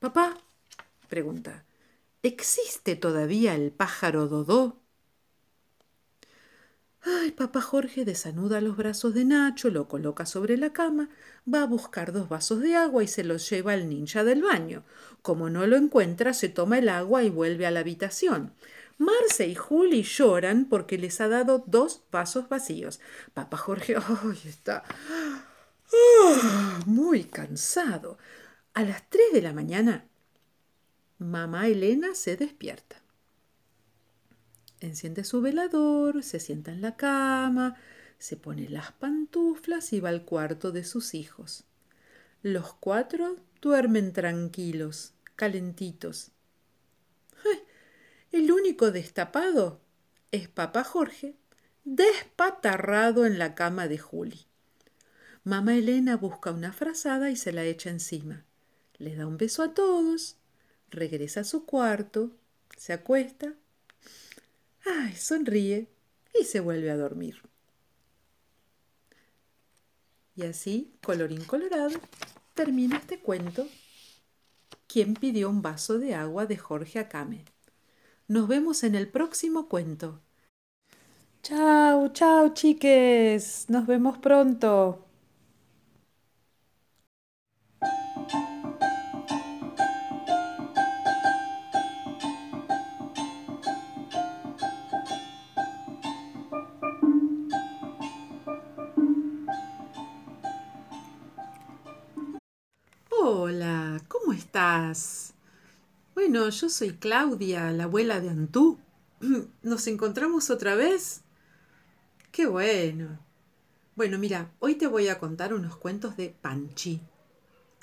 Papá, 0.00 0.36
pregunta, 1.08 1.64
¿existe 2.22 2.96
todavía 2.96 3.54
el 3.54 3.70
pájaro 3.70 4.26
Dodó? 4.26 4.80
Ay, 7.00 7.30
papá 7.30 7.60
Jorge 7.60 8.04
desanuda 8.04 8.60
los 8.60 8.76
brazos 8.76 9.14
de 9.14 9.24
Nacho, 9.24 9.70
lo 9.70 9.86
coloca 9.86 10.26
sobre 10.26 10.56
la 10.56 10.72
cama, 10.72 11.10
va 11.52 11.62
a 11.62 11.66
buscar 11.66 12.12
dos 12.12 12.28
vasos 12.28 12.60
de 12.60 12.74
agua 12.74 13.04
y 13.04 13.08
se 13.08 13.22
los 13.22 13.48
lleva 13.48 13.72
al 13.72 13.88
ninja 13.88 14.24
del 14.24 14.42
baño. 14.42 14.82
Como 15.22 15.48
no 15.48 15.66
lo 15.66 15.76
encuentra, 15.76 16.34
se 16.34 16.48
toma 16.48 16.78
el 16.78 16.88
agua 16.88 17.22
y 17.22 17.30
vuelve 17.30 17.66
a 17.66 17.70
la 17.70 17.80
habitación. 17.80 18.52
Marce 18.98 19.46
y 19.46 19.54
Juli 19.54 20.02
lloran 20.02 20.64
porque 20.68 20.98
les 20.98 21.20
ha 21.20 21.28
dado 21.28 21.62
dos 21.66 22.02
vasos 22.10 22.48
vacíos. 22.48 22.98
Papá 23.32 23.56
Jorge 23.56 23.94
ay, 24.24 24.40
está 24.44 24.82
ah, 25.92 26.80
muy 26.86 27.24
cansado. 27.24 28.18
A 28.74 28.82
las 28.82 29.08
tres 29.10 29.32
de 29.32 29.42
la 29.42 29.52
mañana, 29.52 30.06
mamá 31.18 31.66
Elena 31.68 32.14
se 32.14 32.36
despierta. 32.36 33.02
Enciende 34.80 35.24
su 35.24 35.40
velador, 35.40 36.22
se 36.22 36.38
sienta 36.38 36.70
en 36.70 36.82
la 36.82 36.96
cama, 36.96 37.76
se 38.18 38.36
pone 38.36 38.68
las 38.68 38.92
pantuflas 38.92 39.92
y 39.92 40.00
va 40.00 40.10
al 40.10 40.24
cuarto 40.24 40.70
de 40.70 40.84
sus 40.84 41.14
hijos. 41.14 41.64
Los 42.42 42.74
cuatro 42.74 43.36
duermen 43.60 44.12
tranquilos, 44.12 45.14
calentitos. 45.34 46.30
El 48.30 48.52
único 48.52 48.90
destapado 48.90 49.80
es 50.30 50.48
papá 50.48 50.84
Jorge, 50.84 51.34
despatarrado 51.84 53.24
en 53.24 53.38
la 53.38 53.54
cama 53.54 53.88
de 53.88 53.98
Juli. 53.98 54.47
Mamá 55.48 55.76
Elena 55.76 56.18
busca 56.18 56.52
una 56.52 56.74
frazada 56.74 57.30
y 57.30 57.36
se 57.36 57.52
la 57.52 57.64
echa 57.64 57.88
encima. 57.88 58.44
Le 58.98 59.16
da 59.16 59.26
un 59.26 59.38
beso 59.38 59.62
a 59.62 59.72
todos, 59.72 60.36
regresa 60.90 61.40
a 61.40 61.44
su 61.44 61.64
cuarto, 61.64 62.32
se 62.76 62.92
acuesta 62.92 63.54
Ay, 64.84 65.16
sonríe 65.16 65.88
y 66.38 66.44
se 66.44 66.60
vuelve 66.60 66.90
a 66.90 66.98
dormir. 66.98 67.40
Y 70.36 70.42
así, 70.42 70.92
colorín 71.02 71.42
colorado, 71.46 71.98
termina 72.52 72.98
este 72.98 73.18
cuento. 73.18 73.66
¿Quién 74.86 75.14
pidió 75.14 75.48
un 75.48 75.62
vaso 75.62 75.98
de 75.98 76.14
agua 76.14 76.44
de 76.44 76.58
Jorge 76.58 76.98
Acame? 76.98 77.46
Nos 78.26 78.48
vemos 78.48 78.84
en 78.84 78.94
el 78.94 79.08
próximo 79.08 79.66
cuento. 79.66 80.20
Chao, 81.42 82.12
chao, 82.12 82.52
chiques. 82.52 83.64
Nos 83.70 83.86
vemos 83.86 84.18
pronto. 84.18 85.07
Bueno, 106.14 106.48
yo 106.48 106.68
soy 106.68 106.94
Claudia, 106.94 107.70
la 107.70 107.84
abuela 107.84 108.18
de 108.18 108.28
Antú. 108.28 108.80
¿Nos 109.62 109.86
encontramos 109.86 110.50
otra 110.50 110.74
vez? 110.74 111.20
Qué 112.32 112.46
bueno. 112.46 113.20
Bueno, 113.94 114.18
mira, 114.18 114.50
hoy 114.58 114.74
te 114.74 114.88
voy 114.88 115.06
a 115.06 115.20
contar 115.20 115.54
unos 115.54 115.76
cuentos 115.76 116.16
de 116.16 116.30
Panchi. 116.30 117.00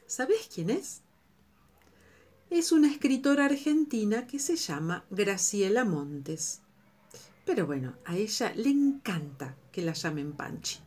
¿Sabes 0.05 0.49
quién 0.53 0.69
es? 0.69 1.01
Es 2.49 2.73
una 2.73 2.91
escritora 2.91 3.45
argentina 3.45 4.27
que 4.27 4.39
se 4.39 4.57
llama 4.57 5.05
Graciela 5.09 5.85
Montes. 5.85 6.59
Pero 7.45 7.65
bueno, 7.65 7.93
a 8.03 8.17
ella 8.17 8.51
le 8.53 8.69
encanta 8.69 9.55
que 9.71 9.81
la 9.81 9.93
llamen 9.93 10.33
Panchi. 10.33 10.79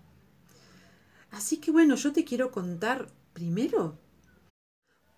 Así 1.31 1.57
que 1.57 1.71
bueno, 1.71 1.95
yo 1.95 2.13
te 2.13 2.25
quiero 2.25 2.51
contar 2.51 3.09
primero 3.33 3.97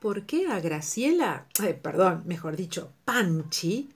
¿por 0.00 0.24
qué 0.24 0.46
a 0.48 0.60
Graciela, 0.60 1.46
perdón, 1.82 2.22
mejor 2.26 2.56
dicho, 2.56 2.92
Panchi, 3.04 3.90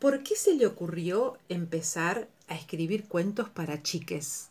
por 0.00 0.22
qué 0.22 0.34
se 0.34 0.54
le 0.54 0.66
ocurrió 0.66 1.38
empezar 1.48 2.28
a 2.48 2.54
escribir 2.54 3.06
cuentos 3.06 3.50
para 3.50 3.82
chiques? 3.82 4.50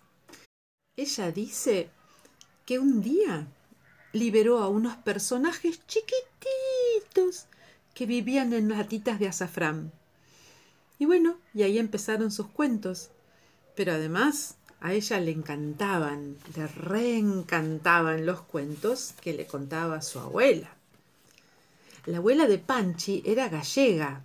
Ella 0.95 1.31
dice 1.31 1.89
que 2.65 2.79
un 2.79 3.01
día 3.01 3.47
liberó 4.13 4.59
a 4.59 4.69
unos 4.69 4.95
personajes 4.97 5.81
chiquititos 5.87 7.47
que 7.93 8.05
vivían 8.05 8.53
en 8.53 8.69
latitas 8.69 9.19
de 9.19 9.27
azafrán. 9.27 9.91
Y 10.99 11.05
bueno, 11.05 11.37
y 11.53 11.63
ahí 11.63 11.79
empezaron 11.79 12.31
sus 12.31 12.47
cuentos. 12.47 13.09
Pero 13.75 13.91
además 13.93 14.55
a 14.79 14.93
ella 14.93 15.19
le 15.19 15.31
encantaban, 15.31 16.37
le 16.55 16.67
reencantaban 16.67 18.25
los 18.25 18.41
cuentos 18.41 19.13
que 19.21 19.33
le 19.33 19.47
contaba 19.47 20.01
su 20.01 20.19
abuela. 20.19 20.74
La 22.05 22.17
abuela 22.17 22.47
de 22.47 22.59
Panchi 22.59 23.23
era 23.25 23.49
gallega. 23.49 24.23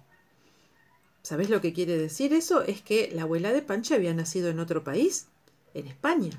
¿Sabes 1.22 1.48
lo 1.48 1.62
que 1.62 1.72
quiere 1.72 1.96
decir 1.96 2.34
eso? 2.34 2.62
Es 2.62 2.82
que 2.82 3.10
la 3.14 3.22
abuela 3.22 3.52
de 3.52 3.62
Panchi 3.62 3.94
había 3.94 4.12
nacido 4.12 4.50
en 4.50 4.60
otro 4.60 4.84
país, 4.84 5.28
en 5.72 5.86
España, 5.86 6.30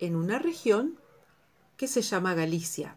en 0.00 0.16
una 0.16 0.40
región 0.40 0.98
que 1.76 1.86
se 1.86 2.02
llama 2.02 2.34
Galicia. 2.34 2.96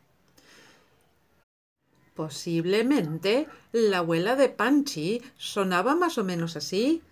Posiblemente 2.15 3.47
la 3.71 3.99
abuela 3.99 4.35
de 4.35 4.49
Panchi 4.49 5.21
sonaba 5.37 5.95
más 5.95 6.17
o 6.17 6.23
menos 6.23 6.55
así, 6.55 7.03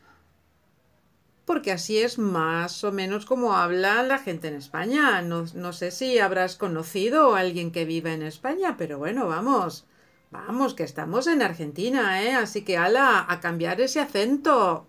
porque 1.45 1.71
así 1.71 1.99
es 1.99 2.17
más 2.17 2.83
o 2.83 2.91
menos 2.91 3.25
como 3.25 3.53
habla 3.53 4.01
la 4.01 4.17
gente 4.17 4.47
en 4.47 4.55
España. 4.55 5.21
No, 5.21 5.45
no, 5.53 5.73
sé 5.73 5.91
si 5.91 6.17
habrás 6.17 6.55
conocido 6.55 7.35
a 7.35 7.41
alguien 7.41 7.71
que 7.71 7.85
viva 7.85 8.13
en 8.13 8.23
España, 8.23 8.75
pero 8.77 8.97
bueno, 8.97 9.27
vamos, 9.27 9.85
Vamos, 10.33 10.73
que 10.73 10.81
estamos 10.81 11.27
en 11.27 11.43
Argentina, 11.43 12.23
¿eh? 12.23 12.33
Así 12.33 12.63
que 12.63 12.75
ala, 12.75 13.23
a 13.29 13.39
cambiar 13.39 13.79
ese 13.79 13.99
acento. 13.99 14.87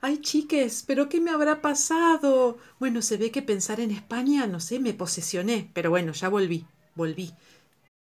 Ay, 0.00 0.18
chiques, 0.18 0.82
¿pero 0.84 1.08
qué 1.08 1.20
me 1.20 1.30
habrá 1.30 1.62
pasado? 1.62 2.58
Bueno, 2.80 3.02
se 3.02 3.16
ve 3.18 3.30
que 3.30 3.40
pensar 3.40 3.78
en 3.78 3.92
España, 3.92 4.48
no 4.48 4.58
sé, 4.58 4.80
me 4.80 4.94
posesioné, 4.94 5.70
pero 5.72 5.90
bueno, 5.90 6.10
ya 6.12 6.28
volví, 6.28 6.66
volví. 6.96 7.32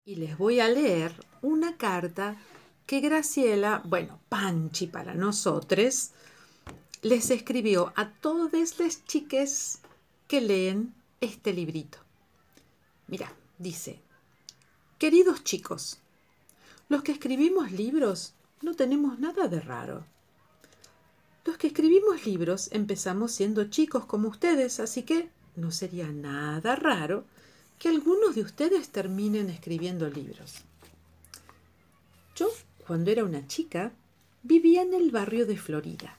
Y 0.07 0.17
les 0.17 0.39
voy 0.39 0.61
a 0.61 0.69
leer 0.69 1.12
una 1.43 1.77
carta 1.77 2.39
que 2.87 3.01
Graciela, 3.01 3.83
bueno, 3.85 4.19
Panchi 4.31 4.87
para 4.87 5.12
nosotros, 5.15 6.12
les 7.03 7.31
escribió 7.31 7.93
a 7.97 8.09
todas 8.09 8.79
las 8.79 9.05
chiques 9.05 9.81
que 10.27 10.41
leen 10.41 10.95
este 11.21 11.53
librito. 11.53 11.99
Mira, 13.09 13.31
dice, 13.59 14.01
Queridos 14.98 15.44
chicos, 15.44 15.98
los 16.88 17.02
que 17.02 17.12
escribimos 17.12 17.70
libros 17.70 18.32
no 18.62 18.72
tenemos 18.72 19.18
nada 19.18 19.46
de 19.46 19.61
raro. 19.61 20.06
Los 21.44 21.59
que 21.59 21.66
escribimos 21.66 22.24
libros 22.24 22.70
empezamos 22.72 23.32
siendo 23.32 23.64
chicos 23.64 24.06
como 24.06 24.28
ustedes, 24.28 24.80
así 24.80 25.02
que 25.02 25.28
no 25.54 25.70
sería 25.70 26.11
nada 26.11 26.76
raro 26.76 27.26
que 27.78 27.90
algunos 27.90 28.37
de 28.37 28.40
ustedes 28.40 28.88
terminen 28.88 29.50
escribiendo 29.50 30.09
libros. 30.09 30.62
Yo, 32.35 32.48
cuando 32.87 33.11
era 33.11 33.22
una 33.22 33.46
chica, 33.46 33.92
vivía 34.44 34.80
en 34.80 34.94
el 34.94 35.11
barrio 35.11 35.44
de 35.44 35.59
Florida, 35.59 36.16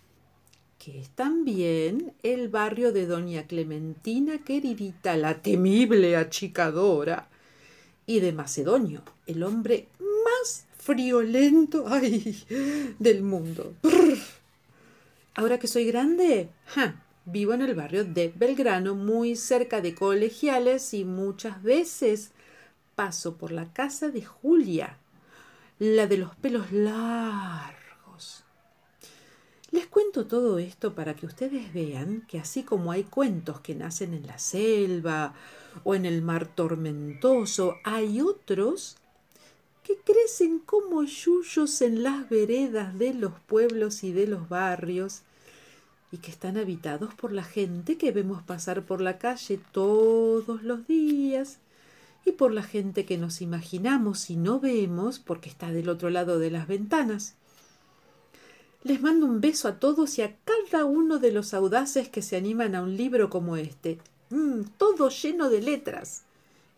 que 0.78 1.00
es 1.02 1.10
también 1.10 2.14
el 2.22 2.50
barrio 2.50 2.92
de 2.92 3.08
Doña 3.08 3.48
Clementina 3.48 4.38
queridita, 4.44 5.18
la 5.18 5.42
temible 5.42 6.16
achicadora, 6.16 7.28
y 8.08 8.22
de 8.22 8.32
Macedonio, 8.32 9.04
el 9.28 9.44
hombre 9.44 9.90
más 10.00 10.66
friolento 10.80 11.86
del 12.98 13.22
mundo. 13.22 13.74
Ahora 15.36 15.60
que 15.60 15.68
soy 15.68 15.86
grande, 15.86 16.50
vivo 17.26 17.54
en 17.54 17.62
el 17.62 17.76
barrio 17.76 18.06
de 18.06 18.34
Belgrano, 18.34 18.96
muy 18.96 19.36
cerca 19.36 19.82
de 19.82 19.94
colegiales 19.94 20.94
y 20.96 21.04
muchas 21.06 21.62
veces 21.62 22.32
paso 22.96 23.36
por 23.36 23.52
la 23.52 23.72
casa 23.74 24.10
de 24.10 24.24
Julia, 24.24 24.98
la 25.78 26.08
de 26.08 26.18
los 26.18 26.36
pelos 26.38 26.72
largos. 26.72 27.77
Les 29.72 29.86
cuento 29.88 30.26
todo 30.26 30.60
esto 30.60 30.96
para 30.96 31.16
que 31.16 31.26
ustedes 31.26 31.74
vean 31.74 32.24
que 32.28 32.40
así 32.40 32.64
como 32.64 32.92
hay 32.92 33.04
cuentos 33.04 33.60
que 33.60 33.76
nacen 33.76 34.14
en 34.14 34.26
la 34.26 34.40
selva 34.40 35.34
o 35.84 35.94
en 35.94 36.06
el 36.06 36.22
mar 36.22 36.48
tormentoso, 36.48 37.76
hay 37.84 38.22
otros 38.22 38.96
que 39.84 39.98
crecen 39.98 40.60
como 40.60 41.04
yuyos 41.04 41.82
en 41.82 42.04
las 42.04 42.30
veredas 42.30 42.98
de 42.98 43.14
los 43.14 43.34
pueblos 43.48 44.04
y 44.04 44.12
de 44.12 44.28
los 44.28 44.50
barrios 44.50 45.22
y 46.12 46.18
que 46.18 46.32
están 46.32 46.58
habitados 46.58 47.14
por 47.14 47.34
la 47.34 47.44
gente 47.44 47.98
que 47.98 48.12
vemos 48.12 48.42
pasar 48.44 48.84
por 48.84 49.02
la 49.02 49.18
calle 49.18 49.60
todos 49.72 50.64
los 50.64 50.88
días 50.88 51.60
y 52.26 52.34
por 52.34 52.52
la 52.52 52.64
gente 52.64 53.06
que 53.06 53.18
nos 53.18 53.42
imaginamos 53.42 54.30
y 54.30 54.36
no 54.36 54.60
vemos 54.60 55.20
porque 55.20 55.50
está 55.50 55.72
del 55.72 55.90
otro 55.90 56.10
lado 56.10 56.40
de 56.40 56.52
las 56.52 56.68
ventanas. 56.68 57.36
Les 58.84 59.02
mando 59.02 59.26
un 59.26 59.42
beso 59.42 59.68
a 59.68 59.80
todos 59.80 60.18
y 60.18 60.22
a 60.22 60.36
cada 60.46 60.86
uno 60.86 61.18
de 61.18 61.32
los 61.32 61.54
audaces 61.54 62.10
que 62.10 62.22
se 62.22 62.38
animan 62.38 62.76
a 62.76 62.82
un 62.82 62.96
libro 62.96 63.30
como 63.30 63.58
este. 63.58 64.00
Mm, 64.30 64.62
todo 64.78 65.10
lleno 65.10 65.50
de 65.50 65.62
letras. 65.62 66.24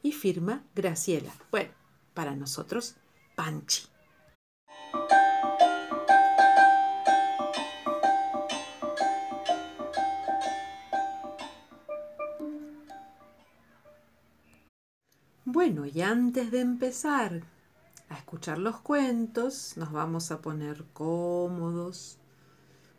Y 0.01 0.13
firma 0.13 0.63
Graciela. 0.75 1.33
Bueno, 1.51 1.71
para 2.13 2.35
nosotros, 2.35 2.95
Panchi. 3.35 3.83
Bueno, 15.43 15.85
y 15.85 16.01
antes 16.01 16.51
de 16.51 16.61
empezar 16.61 17.41
a 18.09 18.15
escuchar 18.15 18.57
los 18.57 18.79
cuentos, 18.79 19.73
nos 19.77 19.91
vamos 19.91 20.31
a 20.31 20.41
poner 20.41 20.83
cómodos, 20.93 22.17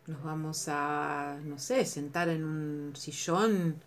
nos 0.07 0.23
vamos 0.23 0.67
a, 0.67 1.39
no 1.43 1.59
sé, 1.59 1.85
sentar 1.85 2.29
en 2.29 2.43
un 2.43 2.95
sillón 2.95 3.83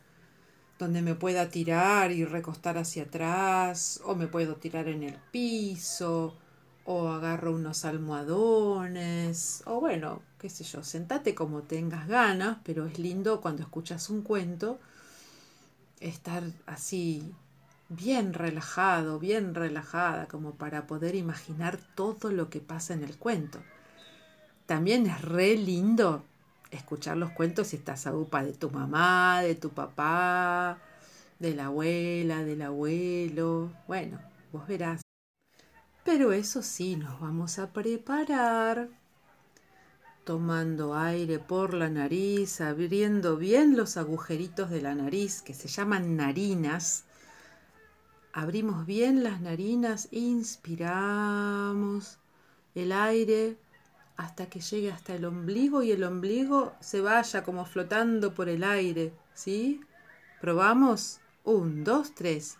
donde 0.78 1.02
me 1.02 1.14
pueda 1.14 1.48
tirar 1.48 2.12
y 2.12 2.24
recostar 2.24 2.78
hacia 2.78 3.04
atrás, 3.04 4.00
o 4.04 4.14
me 4.14 4.26
puedo 4.26 4.56
tirar 4.56 4.88
en 4.88 5.02
el 5.02 5.16
piso, 5.30 6.36
o 6.84 7.08
agarro 7.08 7.52
unos 7.52 7.84
almohadones, 7.84 9.62
o 9.66 9.80
bueno, 9.80 10.20
qué 10.38 10.50
sé 10.50 10.64
yo, 10.64 10.82
sentate 10.82 11.34
como 11.34 11.62
tengas 11.62 12.06
ganas, 12.06 12.58
pero 12.64 12.86
es 12.86 12.98
lindo 12.98 13.40
cuando 13.40 13.62
escuchas 13.62 14.10
un 14.10 14.22
cuento 14.22 14.78
estar 16.00 16.42
así 16.66 17.34
bien 17.88 18.34
relajado, 18.34 19.18
bien 19.18 19.54
relajada, 19.54 20.26
como 20.26 20.54
para 20.54 20.86
poder 20.86 21.14
imaginar 21.14 21.78
todo 21.94 22.30
lo 22.32 22.50
que 22.50 22.60
pasa 22.60 22.94
en 22.94 23.04
el 23.04 23.16
cuento. 23.16 23.60
También 24.66 25.06
es 25.06 25.20
re 25.22 25.56
lindo 25.56 26.24
escuchar 26.70 27.16
los 27.16 27.30
cuentos 27.30 27.68
si 27.68 27.76
estás 27.76 28.06
a 28.06 28.14
upa 28.14 28.42
de 28.42 28.52
tu 28.52 28.70
mamá, 28.70 29.42
de 29.42 29.54
tu 29.54 29.70
papá, 29.70 30.78
de 31.38 31.54
la 31.54 31.66
abuela, 31.66 32.42
del 32.42 32.62
abuelo. 32.62 33.72
Bueno, 33.86 34.18
vos 34.52 34.66
verás. 34.66 35.02
Pero 36.04 36.32
eso 36.32 36.62
sí, 36.62 36.96
nos 36.96 37.20
vamos 37.20 37.58
a 37.58 37.72
preparar 37.72 38.88
tomando 40.24 40.94
aire 40.94 41.38
por 41.38 41.74
la 41.74 41.90
nariz, 41.90 42.60
abriendo 42.60 43.36
bien 43.36 43.76
los 43.76 43.96
agujeritos 43.96 44.70
de 44.70 44.80
la 44.80 44.94
nariz, 44.94 45.42
que 45.42 45.52
se 45.52 45.68
llaman 45.68 46.16
narinas, 46.16 47.03
Abrimos 48.36 48.84
bien 48.84 49.22
las 49.22 49.40
narinas, 49.40 50.08
inspiramos 50.10 52.18
el 52.74 52.90
aire 52.90 53.56
hasta 54.16 54.46
que 54.46 54.58
llegue 54.58 54.90
hasta 54.90 55.14
el 55.14 55.24
ombligo 55.24 55.84
y 55.84 55.92
el 55.92 56.02
ombligo 56.02 56.74
se 56.80 57.00
vaya 57.00 57.44
como 57.44 57.64
flotando 57.64 58.34
por 58.34 58.48
el 58.48 58.64
aire, 58.64 59.12
¿sí? 59.34 59.82
Probamos. 60.40 61.20
Un, 61.44 61.84
dos, 61.84 62.12
tres. 62.16 62.58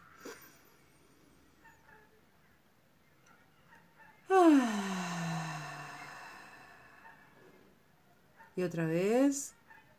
Y 8.55 8.63
otra 8.63 8.87
vez, 8.87 9.55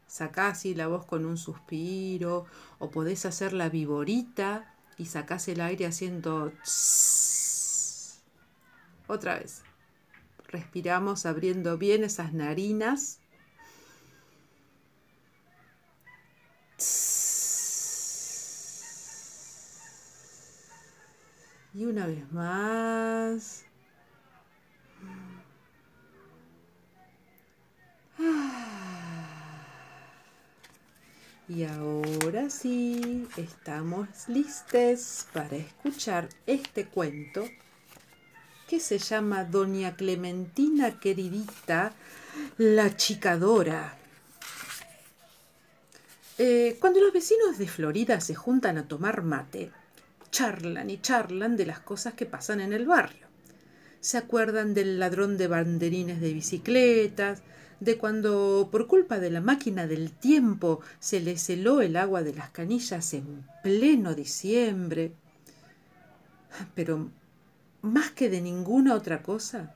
sacá 0.07 0.47
así 0.47 0.73
la 0.73 0.87
voz 0.87 1.05
con 1.05 1.25
un 1.25 1.37
suspiro 1.37 2.45
o 2.79 2.91
podés 2.91 3.25
hacer 3.25 3.51
la 3.51 3.67
viborita 3.67 4.71
y 4.97 5.05
sacás 5.05 5.47
el 5.47 5.61
aire 5.61 5.85
haciendo... 5.85 6.51
Otra 9.07 9.39
vez. 9.39 9.61
Respiramos 10.47 11.25
abriendo 11.25 11.77
bien 11.77 12.03
esas 12.03 12.33
narinas. 12.33 13.19
Y 21.73 21.85
una 21.85 22.07
vez 22.07 22.31
más. 22.31 23.64
Y 31.47 31.63
ahora 31.63 32.49
sí, 32.49 33.27
estamos 33.37 34.07
listos 34.27 35.27
para 35.31 35.55
escuchar 35.55 36.27
este 36.47 36.85
cuento 36.85 37.47
que 38.67 38.79
se 38.79 38.97
llama 38.97 39.43
Doña 39.43 39.95
Clementina 39.95 40.99
queridita, 40.99 41.93
la 42.57 42.97
chicadora. 42.97 43.95
Eh, 46.39 46.77
cuando 46.79 46.99
los 46.99 47.13
vecinos 47.13 47.59
de 47.59 47.67
Florida 47.67 48.19
se 48.21 48.33
juntan 48.33 48.79
a 48.79 48.87
tomar 48.87 49.21
mate, 49.21 49.71
charlan 50.31 50.89
y 50.89 50.99
charlan 50.99 51.57
de 51.57 51.67
las 51.67 51.79
cosas 51.79 52.15
que 52.15 52.25
pasan 52.25 52.59
en 52.59 52.73
el 52.73 52.87
barrio. 52.87 53.27
Se 53.99 54.17
acuerdan 54.17 54.73
del 54.73 54.97
ladrón 54.97 55.37
de 55.37 55.47
banderines 55.47 56.19
de 56.21 56.33
bicicletas, 56.33 57.43
de 57.79 57.97
cuando 57.97 58.69
por 58.71 58.87
culpa 58.87 59.19
de 59.19 59.31
la 59.31 59.41
máquina 59.41 59.87
del 59.87 60.11
tiempo 60.11 60.81
se 60.99 61.19
les 61.19 61.49
heló 61.49 61.81
el 61.81 61.97
agua 61.97 62.23
de 62.23 62.33
las 62.33 62.49
canillas 62.49 63.13
en 63.13 63.45
pleno 63.63 64.13
diciembre. 64.15 65.11
Pero 66.73 67.09
más 67.81 68.11
que 68.11 68.29
de 68.29 68.41
ninguna 68.41 68.95
otra 68.95 69.21
cosa, 69.21 69.75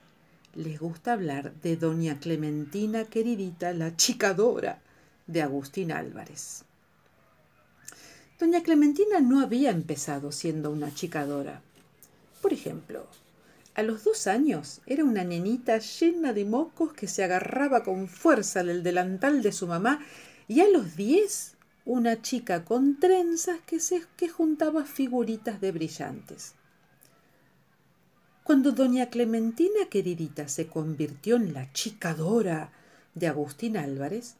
les 0.55 0.79
gusta 0.79 1.13
hablar 1.13 1.53
de 1.61 1.75
doña 1.75 2.19
Clementina 2.19 3.05
queridita, 3.05 3.73
la 3.73 3.95
chicadora 3.95 4.79
de 5.27 5.41
Agustín 5.41 5.91
Álvarez. 5.91 6.63
Doña 8.39 8.63
Clementina 8.63 9.19
no 9.19 9.41
había 9.41 9.69
empezado 9.69 10.31
siendo 10.31 10.71
una 10.71 10.93
chicadora. 10.93 11.61
Por 12.41 12.53
ejemplo, 12.53 13.05
a 13.75 13.83
los 13.83 14.03
dos 14.03 14.27
años 14.27 14.81
era 14.85 15.03
una 15.03 15.23
nenita 15.23 15.77
llena 15.77 16.33
de 16.33 16.45
mocos 16.45 16.93
que 16.93 17.07
se 17.07 17.23
agarraba 17.23 17.83
con 17.83 18.07
fuerza 18.07 18.63
del 18.63 18.83
delantal 18.83 19.41
de 19.41 19.51
su 19.51 19.67
mamá 19.67 19.99
y 20.47 20.61
a 20.61 20.69
los 20.69 20.95
diez 20.95 21.55
una 21.85 22.21
chica 22.21 22.65
con 22.65 22.99
trenzas 22.99 23.59
que, 23.65 23.79
que 24.15 24.29
juntaba 24.29 24.85
figuritas 24.85 25.61
de 25.61 25.71
brillantes. 25.71 26.53
Cuando 28.43 28.71
doña 28.71 29.09
Clementina 29.09 29.89
queridita 29.89 30.47
se 30.47 30.67
convirtió 30.67 31.35
en 31.35 31.53
la 31.53 31.71
chica 31.71 32.13
Dora 32.13 32.71
de 33.13 33.27
Agustín 33.27 33.77
Álvarez, 33.77 34.35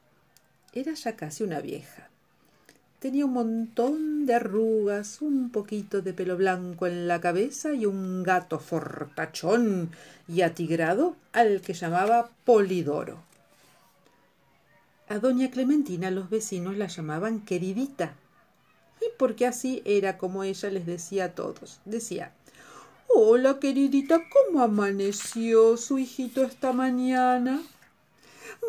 era 0.73 0.93
ya 0.93 1.15
casi 1.15 1.43
una 1.43 1.61
vieja. 1.61 2.09
Tenía 2.99 3.25
un 3.25 3.31
montón 3.31 4.25
de 4.25 4.33
arrugas, 4.33 5.21
un 5.21 5.51
poquito 5.51 6.01
de 6.01 6.13
pelo 6.13 6.35
blanco 6.35 6.85
en 6.85 7.07
la 7.07 7.21
cabeza 7.21 7.73
y 7.73 7.85
un 7.85 8.23
gato 8.23 8.59
fortachón 8.59 9.89
y 10.27 10.41
atigrado 10.41 11.15
al 11.31 11.61
que 11.61 11.73
llamaba 11.73 12.29
Polidoro. 12.43 13.23
A 15.07 15.17
doña 15.17 15.49
Clementina 15.49 16.11
los 16.11 16.29
vecinos 16.29 16.75
la 16.75 16.87
llamaban 16.87 17.39
queridita, 17.39 18.15
y 18.99 19.05
porque 19.17 19.47
así 19.47 19.81
era 19.85 20.17
como 20.17 20.43
ella 20.43 20.69
les 20.69 20.85
decía 20.85 21.25
a 21.25 21.29
todos. 21.29 21.79
Decía, 21.85 22.33
Hola 23.07 23.59
queridita, 23.59 24.21
¿cómo 24.29 24.61
amaneció 24.61 25.77
su 25.77 25.99
hijito 25.99 26.43
esta 26.43 26.73
mañana? 26.73 27.61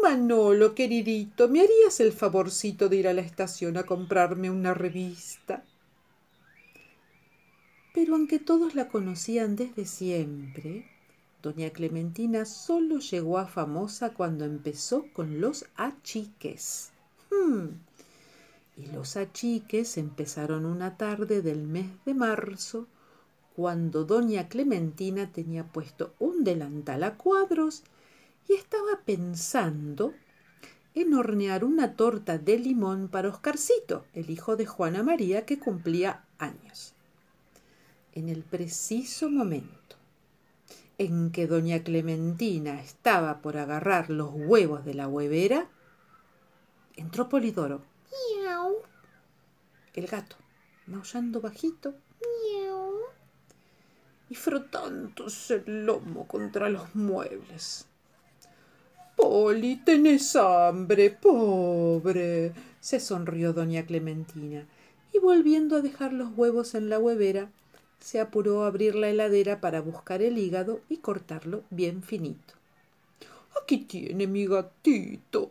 Manolo, 0.02 0.74
queridito, 0.74 1.48
¿me 1.48 1.60
harías 1.60 2.00
el 2.00 2.12
favorcito 2.12 2.88
de 2.88 2.96
ir 2.96 3.08
a 3.08 3.12
la 3.12 3.20
estación 3.20 3.76
a 3.76 3.84
comprarme 3.84 4.50
una 4.50 4.74
revista? 4.74 5.64
Pero 7.92 8.14
aunque 8.14 8.38
todos 8.38 8.74
la 8.74 8.88
conocían 8.88 9.56
desde 9.56 9.84
siempre, 9.84 10.86
doña 11.42 11.70
Clementina 11.70 12.44
solo 12.44 12.98
llegó 12.98 13.38
a 13.38 13.46
famosa 13.46 14.14
cuando 14.14 14.44
empezó 14.44 15.06
con 15.12 15.40
los 15.40 15.66
achiques. 15.76 16.90
Hmm. 17.30 17.68
Y 18.76 18.86
los 18.92 19.16
achiques 19.16 19.98
empezaron 19.98 20.64
una 20.64 20.96
tarde 20.96 21.42
del 21.42 21.66
mes 21.66 21.88
de 22.04 22.14
marzo, 22.14 22.86
cuando 23.56 24.04
doña 24.04 24.48
Clementina 24.48 25.30
tenía 25.32 25.64
puesto 25.64 26.14
un 26.18 26.44
delantal 26.44 27.02
a 27.02 27.16
cuadros 27.16 27.82
y 28.50 28.54
estaba 28.54 29.02
pensando 29.04 30.12
en 30.96 31.14
hornear 31.14 31.62
una 31.62 31.94
torta 31.94 32.36
de 32.36 32.58
limón 32.58 33.06
para 33.06 33.28
Oscarcito, 33.28 34.04
el 34.12 34.28
hijo 34.28 34.56
de 34.56 34.66
Juana 34.66 35.04
María, 35.04 35.46
que 35.46 35.60
cumplía 35.60 36.24
años. 36.36 36.94
En 38.12 38.28
el 38.28 38.42
preciso 38.42 39.30
momento 39.30 39.94
en 40.98 41.30
que 41.30 41.46
doña 41.46 41.84
Clementina 41.84 42.80
estaba 42.80 43.40
por 43.40 43.56
agarrar 43.56 44.10
los 44.10 44.32
huevos 44.34 44.84
de 44.84 44.94
la 44.94 45.06
huevera, 45.06 45.70
entró 46.96 47.28
Polidoro. 47.28 47.82
¡Miau! 48.10 48.78
El 49.94 50.08
gato, 50.08 50.34
maullando 50.88 51.40
bajito. 51.40 51.94
¡Miau! 52.20 52.94
Y 54.28 54.34
frotándose 54.34 55.62
el 55.64 55.86
lomo 55.86 56.26
contra 56.26 56.68
los 56.68 56.96
muebles. 56.96 57.86
Poli, 59.20 59.76
tenés 59.76 60.34
hambre, 60.34 61.10
pobre. 61.10 62.52
se 62.80 63.00
sonrió 63.00 63.52
doña 63.52 63.84
Clementina, 63.84 64.66
y 65.12 65.18
volviendo 65.18 65.76
a 65.76 65.82
dejar 65.82 66.14
los 66.14 66.30
huevos 66.36 66.74
en 66.74 66.88
la 66.88 66.98
huevera, 66.98 67.50
se 68.00 68.18
apuró 68.18 68.64
a 68.64 68.68
abrir 68.68 68.94
la 68.94 69.10
heladera 69.10 69.60
para 69.60 69.82
buscar 69.82 70.22
el 70.22 70.38
hígado 70.38 70.80
y 70.88 70.96
cortarlo 70.98 71.64
bien 71.68 72.02
finito. 72.02 72.54
Aquí 73.62 73.78
tiene 73.78 74.26
mi 74.26 74.46
gatito, 74.46 75.50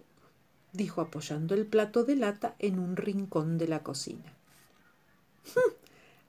dijo 0.74 1.02
apoyando 1.02 1.54
el 1.54 1.68
plato 1.68 2.04
de 2.04 2.16
lata 2.16 2.56
en 2.58 2.80
un 2.80 2.96
rincón 2.96 3.60
de 3.60 3.68
la 3.68 3.84
cocina. 3.84 4.34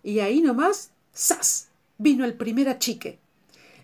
y 0.03 0.21
ahí 0.21 0.43
nomás, 0.43 0.91
¡zas! 1.17 1.69
vino 1.97 2.27
el 2.27 2.35
primer 2.35 2.69
achique. 2.69 3.19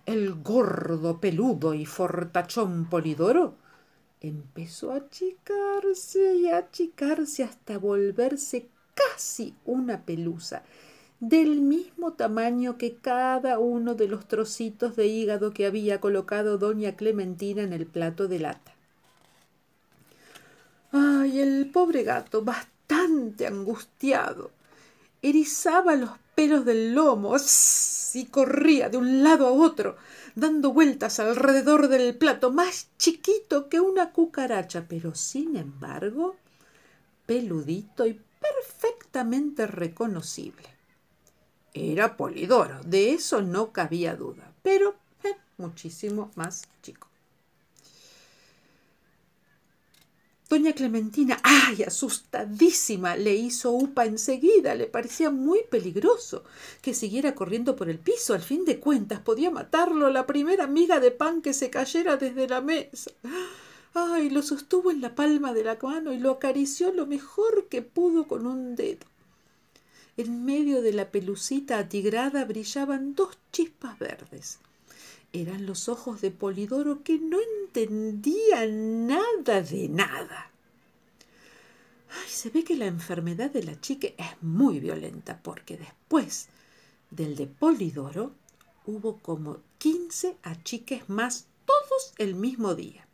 El 0.06 0.34
gordo, 0.34 1.20
peludo 1.20 1.74
y 1.74 1.84
fortachón 1.84 2.88
Polidoro 2.88 3.56
empezó 4.20 4.92
a 4.92 4.98
achicarse 4.98 6.36
y 6.36 6.48
achicarse 6.48 7.42
hasta 7.42 7.76
volverse 7.76 8.68
casi 8.94 9.54
una 9.64 10.02
pelusa, 10.02 10.62
del 11.18 11.60
mismo 11.60 12.12
tamaño 12.12 12.78
que 12.78 12.94
cada 12.94 13.58
uno 13.58 13.96
de 13.96 14.06
los 14.06 14.28
trocitos 14.28 14.94
de 14.94 15.08
hígado 15.08 15.52
que 15.52 15.66
había 15.66 16.00
colocado 16.00 16.56
doña 16.56 16.94
Clementina 16.94 17.62
en 17.62 17.72
el 17.72 17.86
plato 17.86 18.28
de 18.28 18.38
lata. 18.38 18.74
Ay, 20.92 21.40
el 21.40 21.70
pobre 21.72 22.04
gato, 22.04 22.42
bastante 22.42 23.46
angustiado, 23.46 24.52
erizaba 25.20 25.96
los 25.96 26.10
pelos 26.36 26.64
del 26.64 26.94
lomo 26.94 27.34
y 28.14 28.26
corría 28.26 28.88
de 28.88 28.98
un 28.98 29.24
lado 29.24 29.48
a 29.48 29.52
otro, 29.52 29.96
dando 30.34 30.72
vueltas 30.72 31.18
alrededor 31.18 31.88
del 31.88 32.14
plato, 32.16 32.52
más 32.52 32.88
chiquito 32.98 33.68
que 33.68 33.80
una 33.80 34.12
cucaracha, 34.12 34.84
pero 34.88 35.14
sin 35.14 35.56
embargo, 35.56 36.36
peludito 37.26 38.06
y 38.06 38.20
perfectamente 38.40 39.66
reconocible. 39.66 40.68
Era 41.74 42.16
Polidoro, 42.16 42.80
de 42.84 43.12
eso 43.12 43.42
no 43.42 43.72
cabía 43.72 44.14
duda, 44.14 44.52
pero 44.62 44.94
eh, 45.24 45.36
muchísimo 45.58 46.30
más 46.36 46.68
chico. 46.82 47.08
Doña 50.48 50.74
Clementina, 50.74 51.40
ay, 51.42 51.82
asustadísima, 51.82 53.16
le 53.16 53.34
hizo 53.34 53.72
upa 53.72 54.04
enseguida. 54.04 54.76
Le 54.76 54.86
parecía 54.86 55.28
muy 55.30 55.64
peligroso 55.68 56.44
que 56.82 56.94
siguiera 56.94 57.34
corriendo 57.34 57.74
por 57.74 57.88
el 57.88 57.98
piso. 57.98 58.32
Al 58.32 58.42
fin 58.42 58.64
de 58.64 58.78
cuentas, 58.78 59.18
podía 59.18 59.50
matarlo 59.50 60.08
la 60.08 60.24
primera 60.24 60.68
miga 60.68 61.00
de 61.00 61.10
pan 61.10 61.42
que 61.42 61.52
se 61.52 61.68
cayera 61.68 62.16
desde 62.16 62.46
la 62.46 62.60
mesa. 62.60 63.10
Ay, 63.94 64.30
lo 64.30 64.42
sostuvo 64.42 64.92
en 64.92 65.00
la 65.00 65.16
palma 65.16 65.52
de 65.52 65.64
la 65.64 65.78
mano 65.82 66.12
y 66.12 66.18
lo 66.18 66.30
acarició 66.30 66.92
lo 66.92 67.06
mejor 67.06 67.66
que 67.68 67.82
pudo 67.82 68.28
con 68.28 68.46
un 68.46 68.76
dedo. 68.76 69.06
En 70.16 70.44
medio 70.44 70.80
de 70.80 70.92
la 70.92 71.10
pelucita 71.10 71.78
atigrada 71.78 72.44
brillaban 72.44 73.14
dos 73.14 73.36
chispas 73.50 73.98
verdes 73.98 74.60
eran 75.32 75.66
los 75.66 75.88
ojos 75.88 76.20
de 76.20 76.30
Polidoro 76.30 77.02
que 77.02 77.18
no 77.18 77.38
entendía 77.40 78.66
nada 78.66 79.62
de 79.62 79.88
nada. 79.88 80.50
Ay, 82.10 82.28
se 82.28 82.50
ve 82.50 82.64
que 82.64 82.76
la 82.76 82.86
enfermedad 82.86 83.50
de 83.50 83.62
la 83.62 83.80
chica 83.80 84.08
es 84.16 84.42
muy 84.42 84.80
violenta, 84.80 85.40
porque 85.42 85.76
después 85.76 86.48
del 87.10 87.36
de 87.36 87.46
Polidoro 87.46 88.32
hubo 88.86 89.18
como 89.18 89.58
quince 89.78 90.36
achiques 90.42 91.08
más 91.08 91.46
todos 91.66 92.14
el 92.18 92.34
mismo 92.34 92.74
día. 92.74 93.05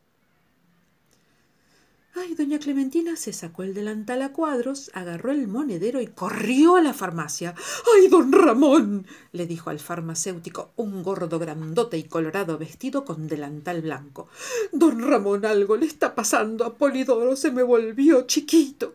Ay, 2.15 2.35
doña 2.35 2.59
Clementina 2.59 3.17
se 3.17 3.33
sacó 3.33 3.63
el 3.63 3.73
delantal 3.73 4.21
a 4.21 4.33
cuadros, 4.33 4.91
agarró 4.93 5.33
el 5.33 5.49
monedero 5.49 5.99
y 6.03 6.09
corrió 6.09 6.77
a 6.77 6.83
la 6.83 6.93
farmacia. 6.93 7.55
¡Ay, 7.97 8.09
don 8.09 8.33
Ramón! 8.33 9.07
le 9.33 9.47
dijo 9.47 9.71
al 9.71 9.81
farmacéutico, 9.81 10.73
un 10.77 11.03
gordo 11.03 11.39
grandote 11.39 11.97
y 11.97 12.05
colorado 12.05 12.59
vestido 12.59 13.07
con 13.07 13.29
delantal 13.29 13.81
blanco. 13.81 14.29
Don 14.73 15.01
Ramón, 15.01 15.47
algo 15.47 15.79
le 15.79 15.87
está 15.87 16.15
pasando 16.15 16.67
a 16.67 16.75
Polidoro, 16.75 17.35
se 17.35 17.51
me 17.51 17.63
volvió 17.63 18.27
chiquito. 18.27 18.95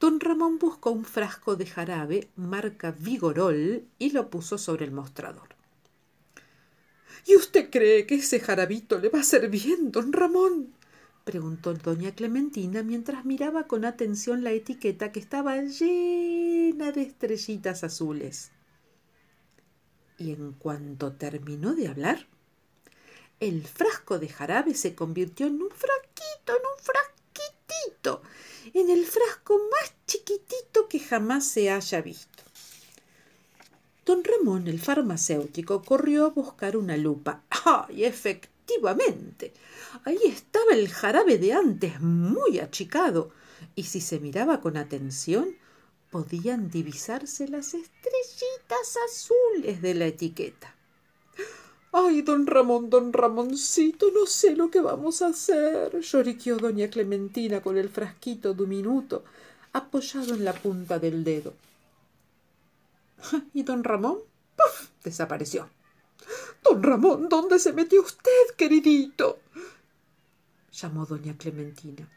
Don 0.00 0.18
Ramón 0.18 0.58
buscó 0.58 0.90
un 0.90 1.04
frasco 1.04 1.54
de 1.54 1.66
jarabe 1.66 2.28
marca 2.34 2.90
Vigorol 2.90 3.84
y 4.00 4.10
lo 4.10 4.30
puso 4.30 4.58
sobre 4.58 4.84
el 4.84 4.90
mostrador. 4.90 5.50
¿Y 7.24 7.36
usted 7.36 7.70
cree 7.70 8.04
que 8.04 8.16
ese 8.16 8.40
jarabito 8.40 8.98
le 8.98 9.10
va 9.10 9.18
a 9.18 9.22
hacer 9.22 9.48
bien, 9.48 9.92
don 9.92 10.12
Ramón? 10.12 10.79
Preguntó 11.24 11.74
doña 11.74 12.14
Clementina 12.14 12.82
mientras 12.82 13.24
miraba 13.24 13.66
con 13.66 13.84
atención 13.84 14.42
la 14.42 14.52
etiqueta 14.52 15.12
que 15.12 15.20
estaba 15.20 15.56
llena 15.56 16.92
de 16.92 17.02
estrellitas 17.02 17.84
azules. 17.84 18.52
Y 20.18 20.32
en 20.32 20.52
cuanto 20.52 21.12
terminó 21.12 21.74
de 21.74 21.88
hablar, 21.88 22.26
el 23.38 23.66
frasco 23.66 24.18
de 24.18 24.28
jarabe 24.28 24.74
se 24.74 24.94
convirtió 24.94 25.46
en 25.46 25.62
un 25.62 25.70
frasquito, 25.70 26.52
en 26.52 26.62
un 26.62 26.84
frasquitito, 26.84 28.22
en 28.74 28.90
el 28.90 29.06
frasco 29.06 29.58
más 29.70 29.94
chiquitito 30.06 30.88
que 30.88 31.00
jamás 31.00 31.46
se 31.46 31.70
haya 31.70 32.02
visto. 32.02 32.42
Don 34.04 34.22
Ramón, 34.24 34.66
el 34.66 34.80
farmacéutico, 34.80 35.82
corrió 35.82 36.26
a 36.26 36.30
buscar 36.30 36.76
una 36.76 36.96
lupa. 36.96 37.44
¡Ay, 37.64 38.04
efectivamente! 38.04 38.59
Ahí 40.04 40.18
estaba 40.24 40.72
el 40.72 40.88
jarabe 40.88 41.38
de 41.38 41.52
antes, 41.52 42.00
muy 42.00 42.58
achicado, 42.58 43.30
y 43.74 43.84
si 43.84 44.00
se 44.00 44.20
miraba 44.20 44.60
con 44.60 44.76
atención, 44.76 45.56
podían 46.10 46.70
divisarse 46.70 47.48
las 47.48 47.74
estrellitas 47.74 48.96
azules 49.08 49.82
de 49.82 49.94
la 49.94 50.06
etiqueta. 50.06 50.74
Ay, 51.92 52.22
don 52.22 52.46
Ramón, 52.46 52.88
don 52.88 53.12
Ramoncito, 53.12 54.10
no 54.12 54.26
sé 54.26 54.54
lo 54.54 54.70
que 54.70 54.80
vamos 54.80 55.22
a 55.22 55.28
hacer, 55.28 56.00
lloriqueó 56.00 56.56
doña 56.56 56.88
Clementina 56.88 57.60
con 57.60 57.76
el 57.76 57.88
frasquito 57.88 58.54
diminuto 58.54 59.24
apoyado 59.72 60.34
en 60.34 60.44
la 60.44 60.52
punta 60.52 60.98
del 60.98 61.24
dedo. 61.24 61.54
¿Y 63.54 63.62
don 63.64 63.84
Ramón? 63.84 64.18
¡Puf! 64.56 64.88
desapareció. 65.02 65.68
Don 66.62 66.82
Ramón, 66.82 67.28
¿dónde 67.28 67.58
se 67.58 67.72
metió 67.72 68.02
usted, 68.02 68.54
queridito? 68.56 69.40
llamó 70.72 71.04
doña 71.04 71.36
Clementina. 71.36 72.08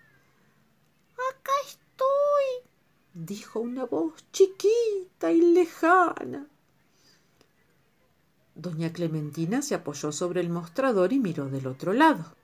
Acá 1.31 1.51
estoy, 1.65 2.69
dijo 3.13 3.59
una 3.59 3.85
voz 3.85 4.23
chiquita 4.31 5.31
y 5.31 5.41
lejana. 5.53 6.47
Doña 8.55 8.93
Clementina 8.93 9.61
se 9.61 9.75
apoyó 9.75 10.11
sobre 10.11 10.41
el 10.41 10.49
mostrador 10.49 11.11
y 11.11 11.19
miró 11.19 11.49
del 11.49 11.67
otro 11.67 11.91
lado. 11.93 12.35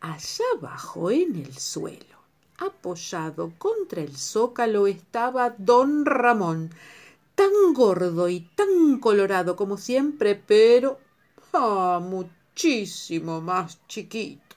Allá 0.00 0.44
abajo, 0.56 1.10
en 1.10 1.36
el 1.36 1.56
suelo, 1.56 2.18
apoyado 2.58 3.52
contra 3.58 4.02
el 4.02 4.16
zócalo, 4.16 4.86
estaba 4.86 5.50
don 5.56 6.04
Ramón, 6.04 6.70
tan 7.38 7.72
gordo 7.72 8.28
y 8.28 8.40
tan 8.40 8.98
colorado 8.98 9.54
como 9.54 9.76
siempre, 9.76 10.34
pero 10.34 10.98
ah, 11.52 12.00
muchísimo 12.02 13.40
más 13.40 13.78
chiquito. 13.86 14.56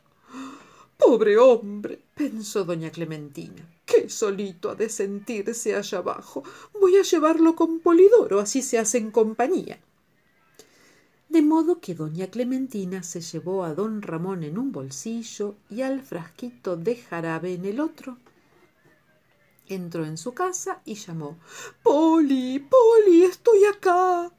Pobre 0.98 1.38
hombre, 1.38 2.02
pensó 2.16 2.66
doña 2.66 2.90
Clementina. 2.90 3.64
Qué 3.86 4.10
solito 4.10 4.72
ha 4.72 4.76
de 4.76 4.90
sentirse 4.90 5.76
allá 5.76 6.00
abajo. 6.00 6.42
Voy 6.80 6.98
a 6.98 7.04
llevarlo 7.04 7.56
con 7.56 7.82
Polidoro, 7.82 8.40
así 8.40 8.64
se 8.64 8.80
hacen 8.80 9.12
compañía. 9.12 9.80
De 11.30 11.44
modo 11.44 11.80
que 11.80 11.94
doña 11.94 12.32
Clementina 12.32 13.04
se 13.04 13.22
llevó 13.22 13.64
a 13.64 13.76
don 13.76 14.02
Ramón 14.02 14.42
en 14.42 14.58
un 14.58 14.72
bolsillo 14.72 15.54
y 15.70 15.84
al 15.84 16.02
frasquito 16.02 16.78
de 16.78 16.96
jarabe 16.96 17.54
en 17.54 17.66
el 17.66 17.80
otro. 17.80 18.18
Entró 19.72 20.04
en 20.04 20.18
su 20.18 20.34
casa 20.34 20.82
y 20.84 20.96
llamó 20.96 21.40
Poli, 21.82 22.60
Poli, 22.60 23.24
estoy 23.24 23.64
acá. 23.64 24.30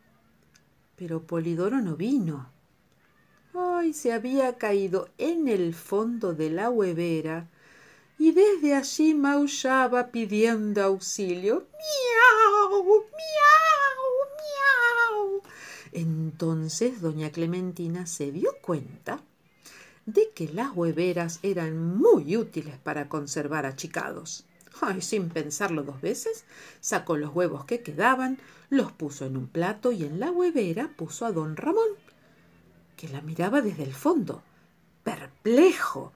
Pero 0.94 1.22
Polidoro 1.22 1.80
no 1.80 1.96
vino. 1.96 2.50
Ay, 3.54 3.94
se 3.94 4.12
había 4.12 4.58
caído 4.58 5.08
en 5.16 5.48
el 5.48 5.72
fondo 5.72 6.34
de 6.34 6.50
la 6.50 6.68
huevera 6.68 7.48
y 8.18 8.32
desde 8.32 8.74
allí 8.74 9.14
maullaba 9.14 10.08
pidiendo 10.08 10.82
auxilio. 10.82 11.66
¡Miau! 11.80 12.84
¡Miau! 12.84 13.00
¡Miau! 14.36 15.42
Entonces 15.92 17.00
doña 17.00 17.32
Clementina 17.32 18.04
se 18.04 18.32
dio 18.32 18.50
cuenta 18.60 19.22
de 20.04 20.30
que 20.34 20.48
las 20.48 20.76
hueveras 20.76 21.38
eran 21.42 21.96
muy 21.96 22.36
útiles 22.36 22.76
para 22.76 23.08
conservar 23.08 23.64
achicados. 23.64 24.44
Ay, 24.80 25.00
sin 25.02 25.28
pensarlo 25.28 25.82
dos 25.82 26.00
veces, 26.00 26.44
sacó 26.80 27.16
los 27.16 27.34
huevos 27.34 27.64
que 27.64 27.82
quedaban, 27.82 28.38
los 28.70 28.90
puso 28.90 29.26
en 29.26 29.36
un 29.36 29.46
plato 29.46 29.92
y 29.92 30.04
en 30.04 30.18
la 30.18 30.30
huevera 30.30 30.88
puso 30.96 31.26
a 31.26 31.32
don 31.32 31.56
Ramón 31.56 31.88
que 33.02 33.08
la 33.08 33.20
miraba 33.20 33.62
desde 33.62 33.82
el 33.82 33.94
fondo, 33.94 34.44
perplejo. 35.02 36.12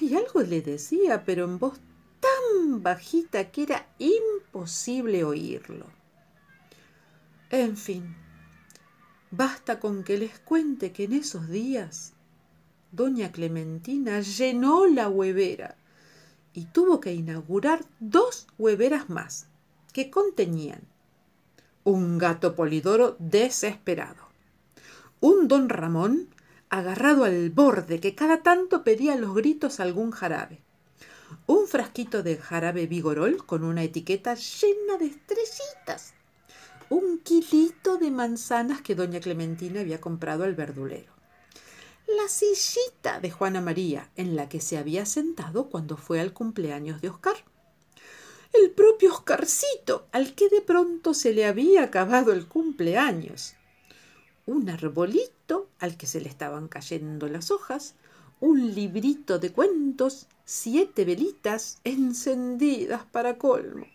Y 0.00 0.14
algo 0.14 0.40
le 0.40 0.62
decía, 0.62 1.22
pero 1.22 1.44
en 1.44 1.58
voz 1.58 1.78
tan 2.18 2.82
bajita 2.82 3.50
que 3.50 3.64
era 3.64 3.86
imposible 3.98 5.22
oírlo. 5.22 5.84
En 7.50 7.76
fin, 7.76 8.16
basta 9.30 9.78
con 9.78 10.02
que 10.02 10.16
les 10.16 10.38
cuente 10.38 10.92
que 10.92 11.04
en 11.04 11.12
esos 11.12 11.48
días 11.48 12.14
doña 12.90 13.30
Clementina 13.30 14.20
llenó 14.20 14.86
la 14.86 15.10
huevera 15.10 15.76
y 16.54 16.66
tuvo 16.66 17.00
que 17.00 17.12
inaugurar 17.12 17.84
dos 18.00 18.46
hueveras 18.58 19.10
más 19.10 19.48
que 19.92 20.10
contenían 20.10 20.82
un 21.84 22.16
gato 22.16 22.54
polidoro 22.54 23.16
desesperado, 23.18 24.28
un 25.20 25.48
don 25.48 25.68
Ramón 25.68 26.28
agarrado 26.70 27.24
al 27.24 27.50
borde 27.50 28.00
que 28.00 28.14
cada 28.14 28.42
tanto 28.42 28.82
pedía 28.84 29.16
los 29.16 29.34
gritos 29.34 29.80
algún 29.80 30.10
jarabe, 30.10 30.60
un 31.46 31.66
frasquito 31.66 32.22
de 32.22 32.36
jarabe 32.38 32.86
vigorol 32.86 33.44
con 33.44 33.64
una 33.64 33.82
etiqueta 33.82 34.34
llena 34.34 34.96
de 34.98 35.06
estrellitas, 35.06 36.14
un 36.88 37.18
kilito 37.18 37.98
de 37.98 38.10
manzanas 38.10 38.80
que 38.80 38.94
doña 38.94 39.20
Clementina 39.20 39.80
había 39.80 40.00
comprado 40.00 40.44
al 40.44 40.54
verdulero, 40.54 41.12
la 42.06 42.28
sillita 42.28 43.20
de 43.20 43.30
Juana 43.30 43.60
María 43.60 44.10
en 44.16 44.36
la 44.36 44.48
que 44.48 44.60
se 44.60 44.78
había 44.78 45.06
sentado 45.06 45.70
cuando 45.70 45.96
fue 45.96 46.20
al 46.20 46.32
cumpleaños 46.32 47.00
de 47.00 47.08
Oscar, 47.08 47.36
el 48.52 48.70
propio 48.70 49.12
Oscarcito, 49.12 50.06
al 50.12 50.34
que 50.34 50.48
de 50.48 50.60
pronto 50.60 51.12
se 51.14 51.32
le 51.32 51.44
había 51.44 51.82
acabado 51.82 52.32
el 52.32 52.46
cumpleaños, 52.46 53.54
un 54.46 54.68
arbolito 54.68 55.68
al 55.80 55.96
que 55.96 56.06
se 56.06 56.20
le 56.20 56.28
estaban 56.28 56.68
cayendo 56.68 57.26
las 57.28 57.50
hojas, 57.50 57.94
un 58.40 58.74
librito 58.74 59.38
de 59.38 59.50
cuentos, 59.50 60.26
siete 60.44 61.04
velitas 61.04 61.78
encendidas 61.84 63.04
para 63.04 63.38
colmo, 63.38 63.86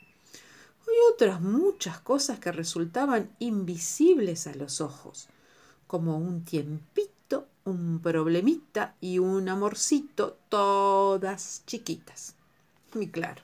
y 0.88 1.14
otras 1.14 1.40
muchas 1.40 2.00
cosas 2.00 2.40
que 2.40 2.52
resultaban 2.52 3.30
invisibles 3.40 4.48
a 4.48 4.56
los 4.56 4.82
ojos, 4.82 5.30
como 5.88 6.18
un 6.18 6.44
tiempito, 6.44 7.09
un 7.70 8.00
problemita 8.00 8.96
y 9.00 9.20
un 9.20 9.48
amorcito, 9.50 10.38
todas 10.50 11.64
chiquitas. 11.66 12.36
Y 12.96 13.08
claro, 13.08 13.42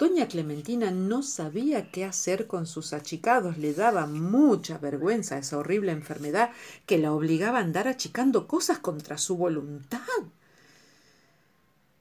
Doña 0.00 0.28
Clementina 0.28 0.90
no 0.90 1.22
sabía 1.22 1.90
qué 1.90 2.06
hacer 2.06 2.46
con 2.46 2.66
sus 2.66 2.94
achicados, 2.94 3.58
le 3.58 3.74
daba 3.74 4.06
mucha 4.06 4.78
vergüenza 4.78 5.36
esa 5.36 5.58
horrible 5.58 5.92
enfermedad 5.92 6.52
que 6.86 6.96
la 6.96 7.12
obligaba 7.12 7.58
a 7.58 7.60
andar 7.60 7.86
achicando 7.86 8.48
cosas 8.48 8.78
contra 8.78 9.18
su 9.18 9.36
voluntad. 9.36 10.00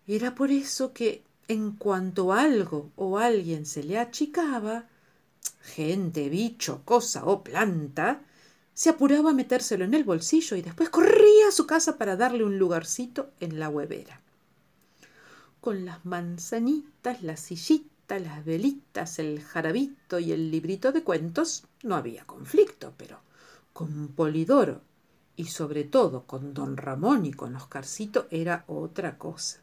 Era 0.07 0.33
por 0.33 0.49
eso 0.49 0.93
que, 0.93 1.23
en 1.49 1.73
cuanto 1.73 2.31
algo 2.31 2.89
o 2.95 3.17
alguien 3.17 3.65
se 3.65 3.83
le 3.83 3.99
achicaba, 3.99 4.85
gente, 5.61 6.29
bicho, 6.29 6.81
cosa 6.85 7.25
o 7.25 7.43
planta, 7.43 8.21
se 8.79 8.89
apuraba 8.89 9.31
a 9.31 9.33
metérselo 9.33 9.83
en 9.83 9.93
el 9.93 10.05
bolsillo 10.05 10.55
y 10.55 10.61
después 10.61 10.89
corría 10.89 11.49
a 11.49 11.51
su 11.51 11.67
casa 11.67 11.97
para 11.97 12.15
darle 12.15 12.45
un 12.45 12.57
lugarcito 12.57 13.29
en 13.41 13.59
la 13.59 13.67
huevera 13.67 14.21
con 15.59 15.83
las 15.83 16.05
manzanitas, 16.05 17.21
la 17.21 17.35
sillita, 17.35 18.19
las 18.19 18.45
velitas, 18.45 19.19
el 19.19 19.41
jarabito 19.41 20.17
y 20.19 20.31
el 20.31 20.49
librito 20.49 20.93
de 20.93 21.03
cuentos 21.03 21.65
no 21.83 21.95
había 21.97 22.23
conflicto, 22.23 22.93
pero 22.95 23.19
con 23.73 24.07
Polidoro 24.07 24.79
y 25.35 25.47
sobre 25.47 25.83
todo 25.83 26.23
con 26.23 26.53
don 26.53 26.77
Ramón 26.77 27.25
y 27.25 27.33
con 27.33 27.57
Oscarcito 27.57 28.27
era 28.31 28.63
otra 28.67 29.17
cosa. 29.17 29.59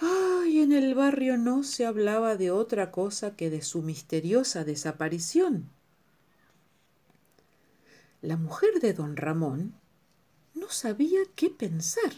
Ay, 0.00 0.60
en 0.60 0.72
el 0.72 0.94
barrio 0.94 1.36
no 1.36 1.62
se 1.62 1.84
hablaba 1.84 2.36
de 2.36 2.50
otra 2.50 2.90
cosa 2.90 3.36
que 3.36 3.50
de 3.50 3.60
su 3.60 3.82
misteriosa 3.82 4.64
desaparición. 4.64 5.75
La 8.22 8.36
mujer 8.36 8.80
de 8.80 8.92
don 8.92 9.16
Ramón 9.16 9.74
no 10.54 10.70
sabía 10.70 11.20
qué 11.34 11.50
pensar 11.50 12.12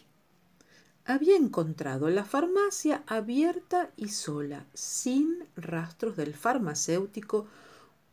había 1.08 1.37
encontrado 1.37 2.11
la 2.11 2.22
farmacia 2.22 3.02
abierta 3.06 3.90
y 3.96 4.11
sola, 4.11 4.66
sin 4.74 5.48
rastros 5.56 6.18
del 6.18 6.34
farmacéutico 6.34 7.46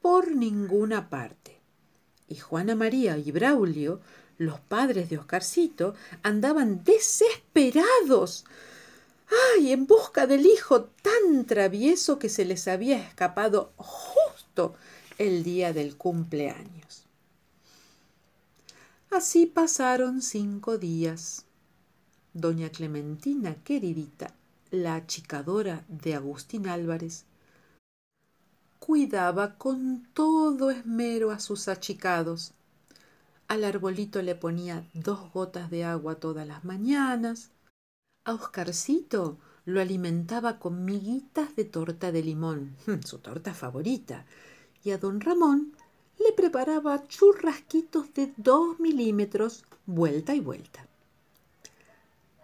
por 0.01 0.33
ninguna 0.33 1.09
parte. 1.09 1.59
Y 2.29 2.35
Juana 2.35 2.73
María 2.73 3.17
y 3.17 3.33
Braulio, 3.33 3.99
los 4.37 4.61
padres 4.61 5.09
de 5.09 5.17
Oscarcito, 5.17 5.93
andaban 6.23 6.85
desesperados. 6.85 8.45
¡Ay! 9.57 9.73
en 9.73 9.87
busca 9.87 10.25
del 10.25 10.45
hijo 10.45 10.83
tan 10.85 11.43
travieso 11.45 12.17
que 12.17 12.29
se 12.29 12.45
les 12.45 12.65
había 12.69 12.97
escapado 12.97 13.73
justo 13.75 14.73
el 15.17 15.43
día 15.43 15.73
del 15.73 15.97
cumpleaños. 15.97 17.04
Así 19.17 19.45
pasaron 19.45 20.21
cinco 20.21 20.77
días 20.77 21.45
doña 22.33 22.69
Clementina 22.69 23.55
queridita, 23.63 24.35
la 24.71 24.95
achicadora 24.95 25.85
de 25.87 26.15
Agustín 26.15 26.67
Álvarez, 26.67 27.23
cuidaba 28.77 29.57
con 29.57 30.05
todo 30.13 30.69
esmero 30.69 31.31
a 31.31 31.39
sus 31.39 31.69
achicados. 31.69 32.51
Al 33.47 33.63
arbolito 33.63 34.21
le 34.21 34.35
ponía 34.35 34.85
dos 34.93 35.31
gotas 35.31 35.71
de 35.71 35.85
agua 35.85 36.15
todas 36.15 36.45
las 36.45 36.65
mañanas. 36.65 37.51
A 38.25 38.33
Oscarcito 38.33 39.37
lo 39.63 39.79
alimentaba 39.79 40.59
con 40.59 40.83
miguitas 40.83 41.55
de 41.55 41.63
torta 41.63 42.11
de 42.11 42.21
limón, 42.21 42.75
su 43.05 43.19
torta 43.19 43.53
favorita, 43.53 44.25
y 44.83 44.91
a 44.91 44.97
don 44.97 45.21
Ramón 45.21 45.71
le 46.25 46.33
preparaba 46.33 47.07
churrasquitos 47.07 48.13
de 48.13 48.33
dos 48.37 48.79
milímetros 48.79 49.63
vuelta 49.85 50.33
y 50.33 50.39
vuelta. 50.39 50.87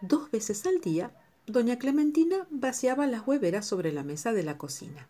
Dos 0.01 0.29
veces 0.31 0.65
al 0.65 0.81
día, 0.81 1.11
doña 1.47 1.79
Clementina 1.79 2.47
vaciaba 2.49 3.07
las 3.07 3.25
hueveras 3.27 3.65
sobre 3.65 3.91
la 3.91 4.03
mesa 4.03 4.33
de 4.33 4.43
la 4.43 4.57
cocina. 4.57 5.07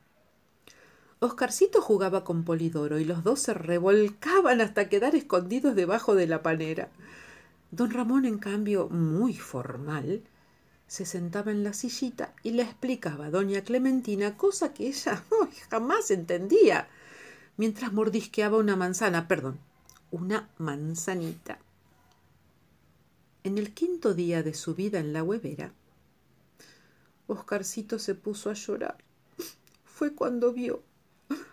Oscarcito 1.20 1.82
jugaba 1.82 2.24
con 2.24 2.44
Polidoro 2.44 3.00
y 3.00 3.06
los 3.06 3.24
dos 3.24 3.42
se 3.42 3.54
revolcaban 3.54 4.60
hasta 4.60 4.90
quedar 4.90 5.16
escondidos 5.16 5.76
debajo 5.76 6.16
de 6.16 6.28
la 6.28 6.42
panera. 6.42 6.90
Don 7.70 7.92
Ramón, 7.92 8.26
en 8.26 8.40
cambio, 8.40 8.90
muy 8.90 9.36
formal, 9.36 10.24
se 10.88 11.06
sentaba 11.06 11.52
en 11.52 11.64
la 11.64 11.74
sillita 11.74 12.34
y 12.44 12.52
le 12.52 12.64
explicaba 12.64 13.28
a 13.28 13.32
doña 13.32 13.62
Clementina 13.62 14.36
cosa 14.36 14.74
que 14.74 14.88
ella 14.88 15.24
jamás 15.70 16.12
entendía, 16.12 16.90
mientras 17.58 17.94
mordisqueaba 17.94 18.58
una 18.58 18.76
manzana, 18.76 19.28
perdón, 19.28 19.60
una 20.12 20.50
manzanita. 20.58 21.60
En 23.44 23.58
el 23.58 23.74
quinto 23.74 24.14
día 24.14 24.44
de 24.44 24.54
su 24.54 24.76
vida 24.76 25.00
en 25.00 25.14
la 25.14 25.24
huevera, 25.24 25.74
Oscarcito 27.28 27.98
se 27.98 28.14
puso 28.14 28.50
a 28.50 28.54
llorar. 28.54 28.98
Fue 29.84 30.14
cuando 30.14 30.54
vio 30.54 30.84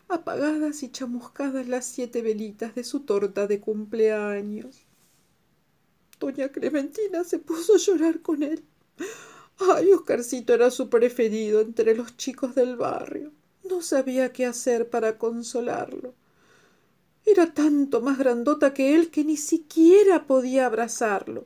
apagadas 0.08 0.82
y 0.82 0.90
chamuscadas 0.90 1.68
las 1.68 1.86
siete 1.86 2.22
velitas 2.22 2.74
de 2.74 2.84
su 2.84 3.00
torta 3.00 3.46
de 3.46 3.60
cumpleaños. 3.60 4.86
Doña 6.18 6.48
Clementina 6.48 7.24
se 7.24 7.38
puso 7.38 7.74
a 7.74 7.78
llorar 7.78 8.20
con 8.22 8.42
él. 8.42 8.64
Ay, 9.58 9.92
Oscarcito 9.92 10.54
era 10.54 10.70
su 10.70 10.88
preferido 10.88 11.60
entre 11.60 11.94
los 11.94 12.16
chicos 12.16 12.54
del 12.54 12.76
barrio. 12.76 13.32
No 13.68 13.82
sabía 13.82 14.32
qué 14.32 14.46
hacer 14.46 14.88
para 14.88 15.18
consolarlo. 15.18 16.14
Era 17.24 17.52
tanto 17.52 18.00
más 18.00 18.18
grandota 18.18 18.72
que 18.72 18.94
él 18.94 19.10
que 19.10 19.24
ni 19.24 19.36
siquiera 19.36 20.26
podía 20.26 20.66
abrazarlo. 20.66 21.44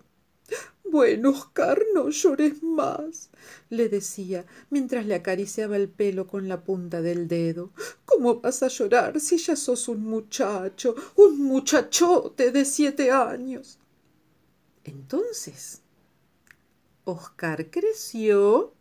Bueno, 0.84 1.30
Oscar, 1.30 1.82
no 1.94 2.10
llores 2.10 2.62
más, 2.62 3.30
le 3.70 3.88
decía, 3.88 4.44
mientras 4.68 5.06
le 5.06 5.14
acariciaba 5.14 5.76
el 5.76 5.88
pelo 5.88 6.26
con 6.26 6.48
la 6.48 6.62
punta 6.62 7.00
del 7.00 7.28
dedo. 7.28 7.70
¿Cómo 8.04 8.40
vas 8.40 8.62
a 8.62 8.68
llorar 8.68 9.18
si 9.18 9.38
ya 9.38 9.56
sos 9.56 9.88
un 9.88 10.04
muchacho, 10.04 10.94
un 11.16 11.40
muchachote 11.40 12.52
de 12.52 12.64
siete 12.64 13.10
años? 13.10 13.78
Entonces, 14.84 15.80
Oscar 17.04 17.70
creció, 17.70 18.74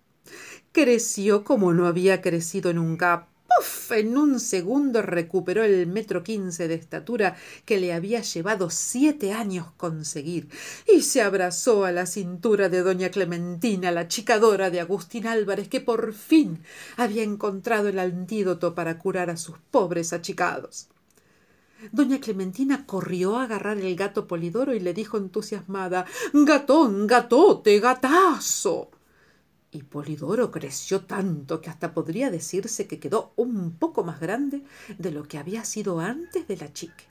creció 0.72 1.44
como 1.44 1.74
no 1.74 1.88
había 1.88 2.22
crecido 2.22 2.74
nunca 2.74 3.31
en 3.92 4.18
un 4.18 4.40
segundo 4.40 5.02
recuperó 5.02 5.64
el 5.64 5.88
metro 5.88 6.24
quince 6.24 6.68
de 6.68 6.76
estatura 6.76 7.36
que 7.66 7.80
le 7.80 7.94
había 7.94 8.22
llevado 8.22 8.70
siete 8.70 9.34
años 9.34 9.68
conseguir 9.78 10.48
y 10.88 11.02
se 11.02 11.22
abrazó 11.22 11.86
a 11.86 11.92
la 11.92 12.06
cintura 12.06 12.70
de 12.70 12.82
doña 12.82 13.10
Clementina, 13.10 13.92
la 13.92 14.08
chicadora 14.08 14.70
de 14.70 14.80
Agustín 14.80 15.28
Álvarez, 15.28 15.68
que 15.68 15.82
por 15.82 16.14
fin 16.14 16.64
había 16.98 17.24
encontrado 17.24 17.90
el 17.90 18.00
antídoto 18.00 18.76
para 18.76 18.98
curar 18.98 19.30
a 19.30 19.38
sus 19.38 19.58
pobres 19.72 20.14
achicados. 20.14 20.88
Doña 21.92 22.20
Clementina 22.20 22.86
corrió 22.86 23.38
a 23.38 23.44
agarrar 23.44 23.78
el 23.80 23.96
gato 23.96 24.28
Polidoro 24.28 24.74
y 24.74 24.80
le 24.80 24.94
dijo 24.94 25.18
entusiasmada 25.18 26.06
Gatón, 26.32 27.08
gatote, 27.08 27.80
gatazo. 27.80 28.92
Y 29.72 29.84
Polidoro 29.84 30.52
creció 30.52 31.02
tanto 31.06 31.62
que 31.62 31.70
hasta 31.70 31.94
podría 31.94 32.30
decirse 32.30 32.88
que 32.88 33.00
quedó 33.00 33.32
un 33.38 33.72
poco 33.72 34.04
más 34.04 34.20
grande 34.20 34.64
de 34.98 35.12
lo 35.12 35.24
que 35.24 35.38
había 35.38 35.64
sido 35.64 36.00
antes 36.00 36.48
de 36.48 36.58
la 36.58 36.74
chique. 36.74 37.06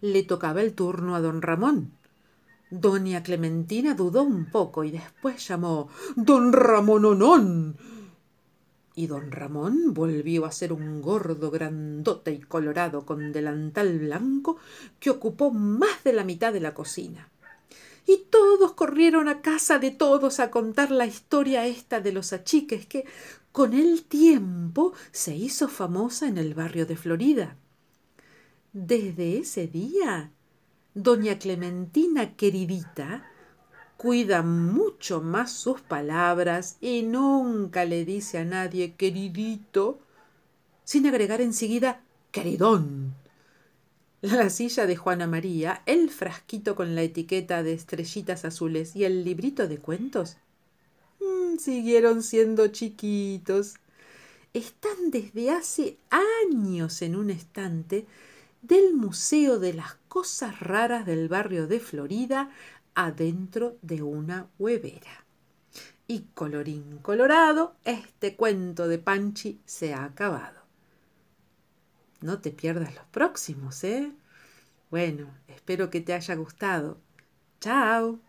Le 0.00 0.22
tocaba 0.22 0.62
el 0.62 0.72
turno 0.72 1.14
a 1.14 1.20
don 1.20 1.42
Ramón. 1.42 1.92
Doña 2.70 3.22
Clementina 3.22 3.94
dudó 3.94 4.22
un 4.22 4.46
poco 4.46 4.84
y 4.84 4.90
después 4.90 5.46
llamó 5.46 5.88
Don 6.16 6.52
Ramononón 6.52 7.76
y 9.00 9.06
don 9.06 9.30
Ramón 9.30 9.94
volvió 9.94 10.44
a 10.44 10.52
ser 10.52 10.74
un 10.74 11.00
gordo 11.00 11.50
grandote 11.50 12.32
y 12.32 12.40
colorado 12.40 13.06
con 13.06 13.32
delantal 13.32 13.98
blanco 13.98 14.58
que 14.98 15.08
ocupó 15.08 15.50
más 15.50 16.04
de 16.04 16.12
la 16.12 16.22
mitad 16.22 16.52
de 16.52 16.60
la 16.60 16.74
cocina. 16.74 17.30
Y 18.06 18.24
todos 18.30 18.72
corrieron 18.72 19.28
a 19.28 19.40
casa 19.40 19.78
de 19.78 19.90
todos 19.90 20.40
a 20.40 20.50
contar 20.50 20.90
la 20.90 21.06
historia 21.06 21.66
esta 21.66 22.00
de 22.00 22.12
los 22.12 22.32
achiques 22.32 22.86
que 22.86 23.04
con 23.52 23.74
el 23.74 24.04
tiempo 24.04 24.92
se 25.12 25.34
hizo 25.34 25.68
famosa 25.68 26.28
en 26.28 26.38
el 26.38 26.54
barrio 26.54 26.86
de 26.86 26.96
Florida. 26.96 27.56
Desde 28.72 29.38
ese 29.38 29.66
día, 29.66 30.30
doña 30.94 31.38
Clementina 31.38 32.36
queridita 32.36 33.30
cuida 34.00 34.40
mucho 34.40 35.20
más 35.20 35.52
sus 35.52 35.82
palabras 35.82 36.78
y 36.80 37.02
nunca 37.02 37.84
le 37.84 38.06
dice 38.06 38.38
a 38.38 38.46
nadie 38.46 38.94
queridito, 38.94 39.98
sin 40.84 41.06
agregar 41.06 41.42
enseguida 41.42 42.00
queridón. 42.30 43.14
La 44.22 44.50
silla 44.50 44.86
de 44.86 44.96
Juana 44.96 45.26
María, 45.26 45.82
el 45.86 46.10
frasquito 46.10 46.76
con 46.76 46.94
la 46.94 47.00
etiqueta 47.00 47.62
de 47.62 47.72
estrellitas 47.72 48.44
azules 48.44 48.94
y 48.94 49.04
el 49.04 49.24
librito 49.24 49.66
de 49.66 49.78
cuentos 49.78 50.36
mm, 51.20 51.56
siguieron 51.56 52.22
siendo 52.22 52.68
chiquitos. 52.68 53.76
Están 54.52 55.10
desde 55.10 55.50
hace 55.50 55.96
años 56.10 57.00
en 57.00 57.16
un 57.16 57.30
estante 57.30 58.04
del 58.60 58.92
Museo 58.92 59.58
de 59.58 59.72
las 59.72 59.94
Cosas 60.08 60.60
Raras 60.60 61.06
del 61.06 61.28
barrio 61.28 61.66
de 61.66 61.80
Florida 61.80 62.50
adentro 62.94 63.78
de 63.80 64.02
una 64.02 64.48
huevera. 64.58 65.24
Y 66.06 66.26
colorín 66.34 66.98
colorado, 66.98 67.74
este 67.86 68.36
cuento 68.36 68.86
de 68.86 68.98
Panchi 68.98 69.60
se 69.64 69.94
ha 69.94 70.04
acabado. 70.04 70.59
No 72.22 72.40
te 72.40 72.50
pierdas 72.50 72.94
los 72.94 73.04
próximos, 73.06 73.82
¿eh? 73.84 74.12
Bueno, 74.90 75.28
espero 75.48 75.90
que 75.90 76.00
te 76.02 76.14
haya 76.14 76.34
gustado. 76.36 76.98
Chao. 77.60 78.20